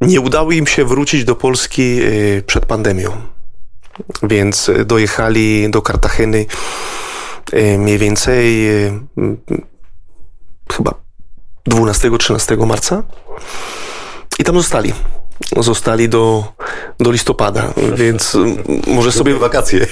Nie 0.00 0.20
udało 0.20 0.52
im 0.52 0.66
się 0.66 0.84
wrócić 0.84 1.24
do 1.24 1.34
Polski 1.34 2.00
przed 2.46 2.66
pandemią, 2.66 3.10
więc 4.22 4.70
dojechali 4.86 5.70
do 5.70 5.82
Kartageny 5.82 6.46
mniej 7.78 7.98
więcej 7.98 8.68
chyba 10.72 10.94
12-13 11.70 12.66
marca 12.66 13.02
i 14.38 14.44
tam 14.44 14.56
zostali. 14.56 14.92
Zostali 15.56 16.08
do, 16.08 16.52
do 16.98 17.10
listopada, 17.10 17.72
więc 17.94 18.36
może 18.86 19.12
sobie... 19.12 19.34
Wakacje. 19.34 19.86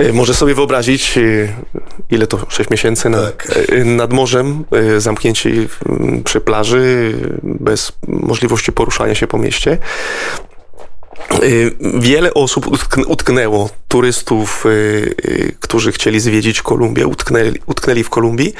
Y, 0.00 0.12
może 0.20 0.34
sobie 0.34 0.54
wyobrazić, 0.54 1.18
ile 2.10 2.26
to 2.26 2.38
6 2.48 2.70
miesięcy 2.70 3.08
na, 3.08 3.22
tak. 3.22 3.48
nad 3.84 4.12
morzem, 4.12 4.64
zamknięci 4.98 5.68
przy 6.24 6.40
plaży, 6.40 7.14
bez 7.42 7.92
możliwości 8.08 8.72
poruszania 8.72 9.14
się 9.14 9.26
po 9.26 9.38
mieście. 9.38 9.78
Y, 11.42 11.76
wiele 11.94 12.34
osób 12.34 12.66
utknęło, 13.06 13.70
turystów, 13.88 14.66
y, 14.66 14.68
y, 15.24 15.56
którzy 15.60 15.92
chcieli 15.92 16.20
zwiedzić 16.20 16.62
Kolumbię, 16.62 17.06
utknęli, 17.06 17.60
utknęli 17.66 18.04
w 18.04 18.10
Kolumbii. 18.10 18.54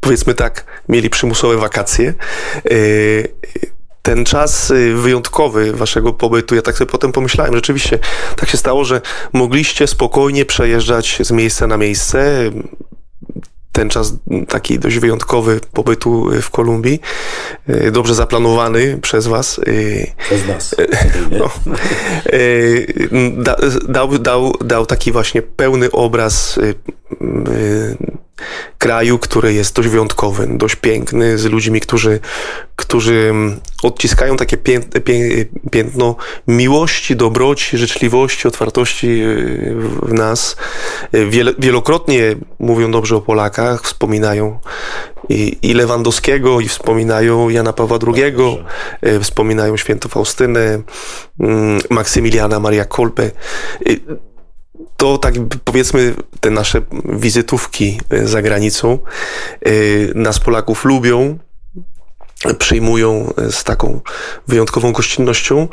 Powiedzmy 0.00 0.34
tak, 0.34 0.64
mieli 0.88 1.10
przymusowe 1.10 1.56
wakacje 1.56 2.14
ten 4.02 4.24
czas 4.24 4.72
wyjątkowy 4.94 5.72
waszego 5.72 6.12
pobytu, 6.12 6.54
ja 6.54 6.62
tak 6.62 6.78
sobie 6.78 6.90
potem 6.90 7.12
pomyślałem, 7.12 7.54
rzeczywiście 7.54 7.98
tak 8.36 8.48
się 8.48 8.56
stało, 8.56 8.84
że 8.84 9.00
mogliście 9.32 9.86
spokojnie 9.86 10.44
przejeżdżać 10.44 11.18
z 11.20 11.30
miejsca 11.30 11.66
na 11.66 11.76
miejsce, 11.76 12.50
ten 13.72 13.90
czas 13.90 14.12
taki 14.48 14.78
dość 14.78 14.98
wyjątkowy 14.98 15.60
pobytu 15.72 16.26
w 16.42 16.50
Kolumbii, 16.50 17.00
e, 17.66 17.90
dobrze 17.90 18.14
zaplanowany 18.14 18.98
przez 19.02 19.26
was. 19.26 19.58
E, 19.58 19.62
przez 20.24 20.46
nas. 20.46 20.76
E, 20.78 20.86
no, 21.38 21.50
dał, 23.88 24.18
dał, 24.18 24.52
dał 24.64 24.86
taki 24.86 25.12
właśnie 25.12 25.42
pełny 25.42 25.90
obraz 25.90 26.58
kraju, 28.78 29.18
który 29.18 29.54
jest 29.54 29.74
dość 29.74 29.88
wyjątkowy, 29.88 30.46
dość 30.50 30.76
piękny, 30.76 31.38
z 31.38 31.44
ludźmi, 31.44 31.80
którzy, 31.80 32.20
którzy 32.76 33.28
mm, 33.30 33.60
odciskają 33.82 34.36
takie 34.36 34.56
piętno 35.70 36.16
miłości, 36.46 37.16
dobroci, 37.16 37.78
życzliwości, 37.78 38.48
otwartości 38.48 39.06
y, 39.06 39.74
w 40.02 40.12
nas. 40.12 40.56
Wielokrotnie 41.58 42.36
mówią 42.58 42.90
dobrze 42.90 43.16
o 43.16 43.20
Polakach, 43.20 43.82
wspominają 43.82 44.58
i, 45.28 45.58
i 45.62 45.74
Lewandowskiego, 45.74 46.60
i 46.60 46.68
wspominają 46.68 47.48
Jana 47.48 47.72
Pawła 47.72 47.98
II, 48.06 48.34
y, 49.06 49.20
wspominają 49.20 49.76
świętą 49.76 50.08
Faustynę, 50.08 50.82
mm, 51.40 51.80
Maksymiliana 51.90 52.60
Maria 52.60 52.84
Kolbe 52.84 53.30
to 54.98 55.18
tak 55.18 55.34
powiedzmy 55.64 56.14
te 56.40 56.50
nasze 56.50 56.82
wizytówki 57.04 58.00
e, 58.10 58.26
za 58.26 58.42
granicą 58.42 58.98
e, 58.98 59.70
nas 60.14 60.38
Polaków 60.38 60.84
lubią, 60.84 61.38
przyjmują 62.58 63.32
e, 63.36 63.52
z 63.52 63.64
taką 63.64 64.00
wyjątkową 64.48 64.92
gościnnością. 64.92 65.68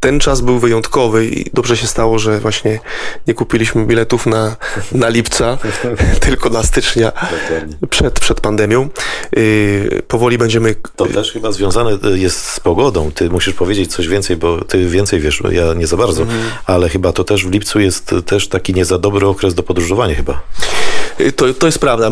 Ten 0.00 0.20
czas 0.20 0.40
był 0.40 0.58
wyjątkowy 0.58 1.26
i 1.26 1.50
dobrze 1.54 1.76
się 1.76 1.86
stało, 1.86 2.18
że 2.18 2.40
właśnie 2.40 2.78
nie 3.26 3.34
kupiliśmy 3.34 3.86
biletów 3.86 4.26
na, 4.26 4.56
na 4.92 5.08
lipca, 5.08 5.58
tylko 6.20 6.50
na 6.50 6.62
stycznia 6.62 7.12
przed, 7.90 8.20
przed 8.20 8.40
pandemią. 8.40 8.88
Y, 9.36 10.02
powoli 10.08 10.38
będziemy... 10.38 10.74
To 10.96 11.06
też 11.06 11.32
chyba 11.32 11.52
związane 11.52 11.98
jest 12.14 12.44
z 12.44 12.60
pogodą. 12.60 13.10
Ty 13.12 13.30
musisz 13.30 13.54
powiedzieć 13.54 13.92
coś 13.92 14.08
więcej, 14.08 14.36
bo 14.36 14.64
ty 14.64 14.86
więcej 14.86 15.20
wiesz, 15.20 15.42
ja 15.50 15.74
nie 15.74 15.86
za 15.86 15.96
bardzo, 15.96 16.22
mhm. 16.22 16.40
ale 16.66 16.88
chyba 16.88 17.12
to 17.12 17.24
też 17.24 17.46
w 17.46 17.50
lipcu 17.50 17.80
jest 17.80 18.14
też 18.26 18.48
taki 18.48 18.74
nie 18.74 18.84
za 18.84 18.98
dobry 18.98 19.26
okres 19.26 19.54
do 19.54 19.62
podróżowania 19.62 20.14
chyba. 20.14 20.42
Y, 21.20 21.32
to, 21.32 21.54
to 21.54 21.66
jest 21.66 21.78
prawda. 21.78 22.10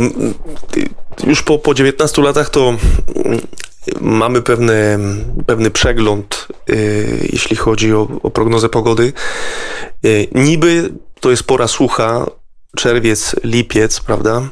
Y, 0.77 1.27
już 1.27 1.42
po, 1.42 1.59
po 1.59 1.75
19 1.75 2.22
latach 2.22 2.51
to 2.51 2.77
mamy 4.01 4.42
pewne, 4.42 4.99
pewny 5.46 5.70
przegląd, 5.70 6.45
y, 6.45 6.45
jeśli 7.33 7.57
chodzi 7.57 7.94
o, 7.94 8.09
o 8.22 8.31
prognozę 8.31 8.68
pogody. 8.68 9.12
Niby 10.35 10.92
to 11.20 11.31
jest 11.31 11.42
pora 11.42 11.68
sucha, 11.68 12.26
czerwiec, 12.76 13.37
lipiec, 13.44 14.00
prawda? 14.00 14.42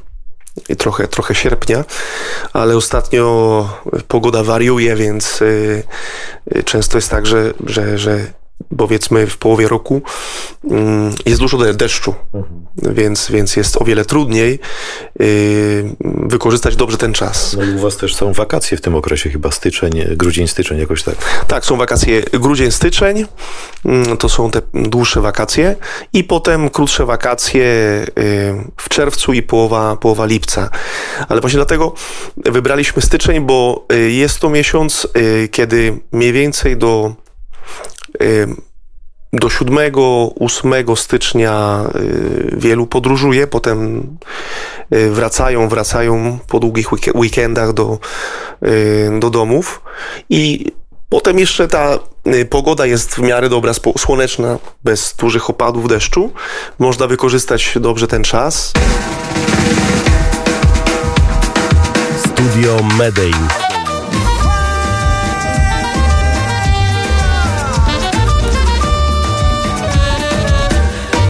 I 0.68 0.76
trochę, 0.76 1.08
trochę 1.08 1.34
sierpnia, 1.34 1.84
ale 2.52 2.76
ostatnio 2.76 3.68
pogoda 4.08 4.42
wariuje, 4.42 4.96
więc 4.96 5.40
często 6.64 6.98
jest 6.98 7.10
tak, 7.10 7.26
że, 7.26 7.54
że, 7.66 7.98
że 7.98 8.32
powiedzmy 8.78 9.26
w 9.26 9.36
połowie 9.36 9.68
roku 9.68 10.02
mm, 10.70 11.14
jest 11.26 11.40
dużo 11.40 11.58
deszczu, 11.74 12.14
mhm. 12.34 12.66
więc, 12.94 13.30
więc 13.30 13.56
jest 13.56 13.82
o 13.82 13.84
wiele 13.84 14.04
trudniej 14.04 14.58
y, 15.20 15.96
wykorzystać 16.04 16.76
dobrze 16.76 16.96
ten 16.96 17.12
czas. 17.12 17.56
No 17.58 17.64
i 17.64 17.70
u 17.76 17.78
was 17.78 17.96
też 17.96 18.14
są 18.14 18.32
wakacje 18.32 18.78
w 18.78 18.80
tym 18.80 18.94
okresie, 18.94 19.30
chyba 19.30 19.50
styczeń, 19.50 19.92
grudzień, 20.16 20.48
styczeń, 20.48 20.78
jakoś 20.78 21.02
tak. 21.02 21.44
Tak, 21.46 21.64
są 21.64 21.76
wakacje 21.76 22.22
grudzień, 22.22 22.70
styczeń, 22.70 23.24
mm, 23.84 24.16
to 24.16 24.28
są 24.28 24.50
te 24.50 24.60
dłuższe 24.74 25.20
wakacje 25.20 25.76
i 26.12 26.24
potem 26.24 26.70
krótsze 26.70 27.06
wakacje 27.06 27.64
y, 28.18 28.54
w 28.76 28.88
czerwcu 28.88 29.32
i 29.32 29.42
połowa, 29.42 29.96
połowa 29.96 30.26
lipca. 30.26 30.70
Ale 31.28 31.40
właśnie 31.40 31.56
dlatego 31.56 31.94
wybraliśmy 32.36 33.02
styczeń, 33.02 33.40
bo 33.40 33.86
y, 33.92 34.10
jest 34.10 34.40
to 34.40 34.50
miesiąc, 34.50 35.08
kiedy 35.50 35.98
mniej 36.12 36.32
więcej 36.32 36.76
do 36.76 37.14
do 39.34 39.48
7-8 39.48 40.96
stycznia 40.96 41.84
y, 41.96 42.56
wielu 42.56 42.86
podróżuje, 42.86 43.46
potem 43.46 44.02
y, 44.94 45.10
wracają, 45.10 45.68
wracają 45.68 46.38
po 46.48 46.60
długich 46.60 46.88
weekendach 47.14 47.72
do, 47.72 47.98
y, 48.66 49.10
do 49.20 49.30
domów 49.30 49.80
i 50.30 50.72
potem 51.08 51.38
jeszcze 51.38 51.68
ta 51.68 51.98
pogoda 52.50 52.86
jest 52.86 53.14
w 53.14 53.18
miarę 53.18 53.48
dobra, 53.48 53.72
słoneczna, 53.98 54.58
bez 54.84 55.14
dużych 55.18 55.50
opadów 55.50 55.88
deszczu. 55.88 56.32
Można 56.78 57.06
wykorzystać 57.06 57.78
dobrze 57.80 58.06
ten 58.06 58.24
czas. 58.24 58.72
Studio 62.18 62.78
Medellin. 62.98 63.73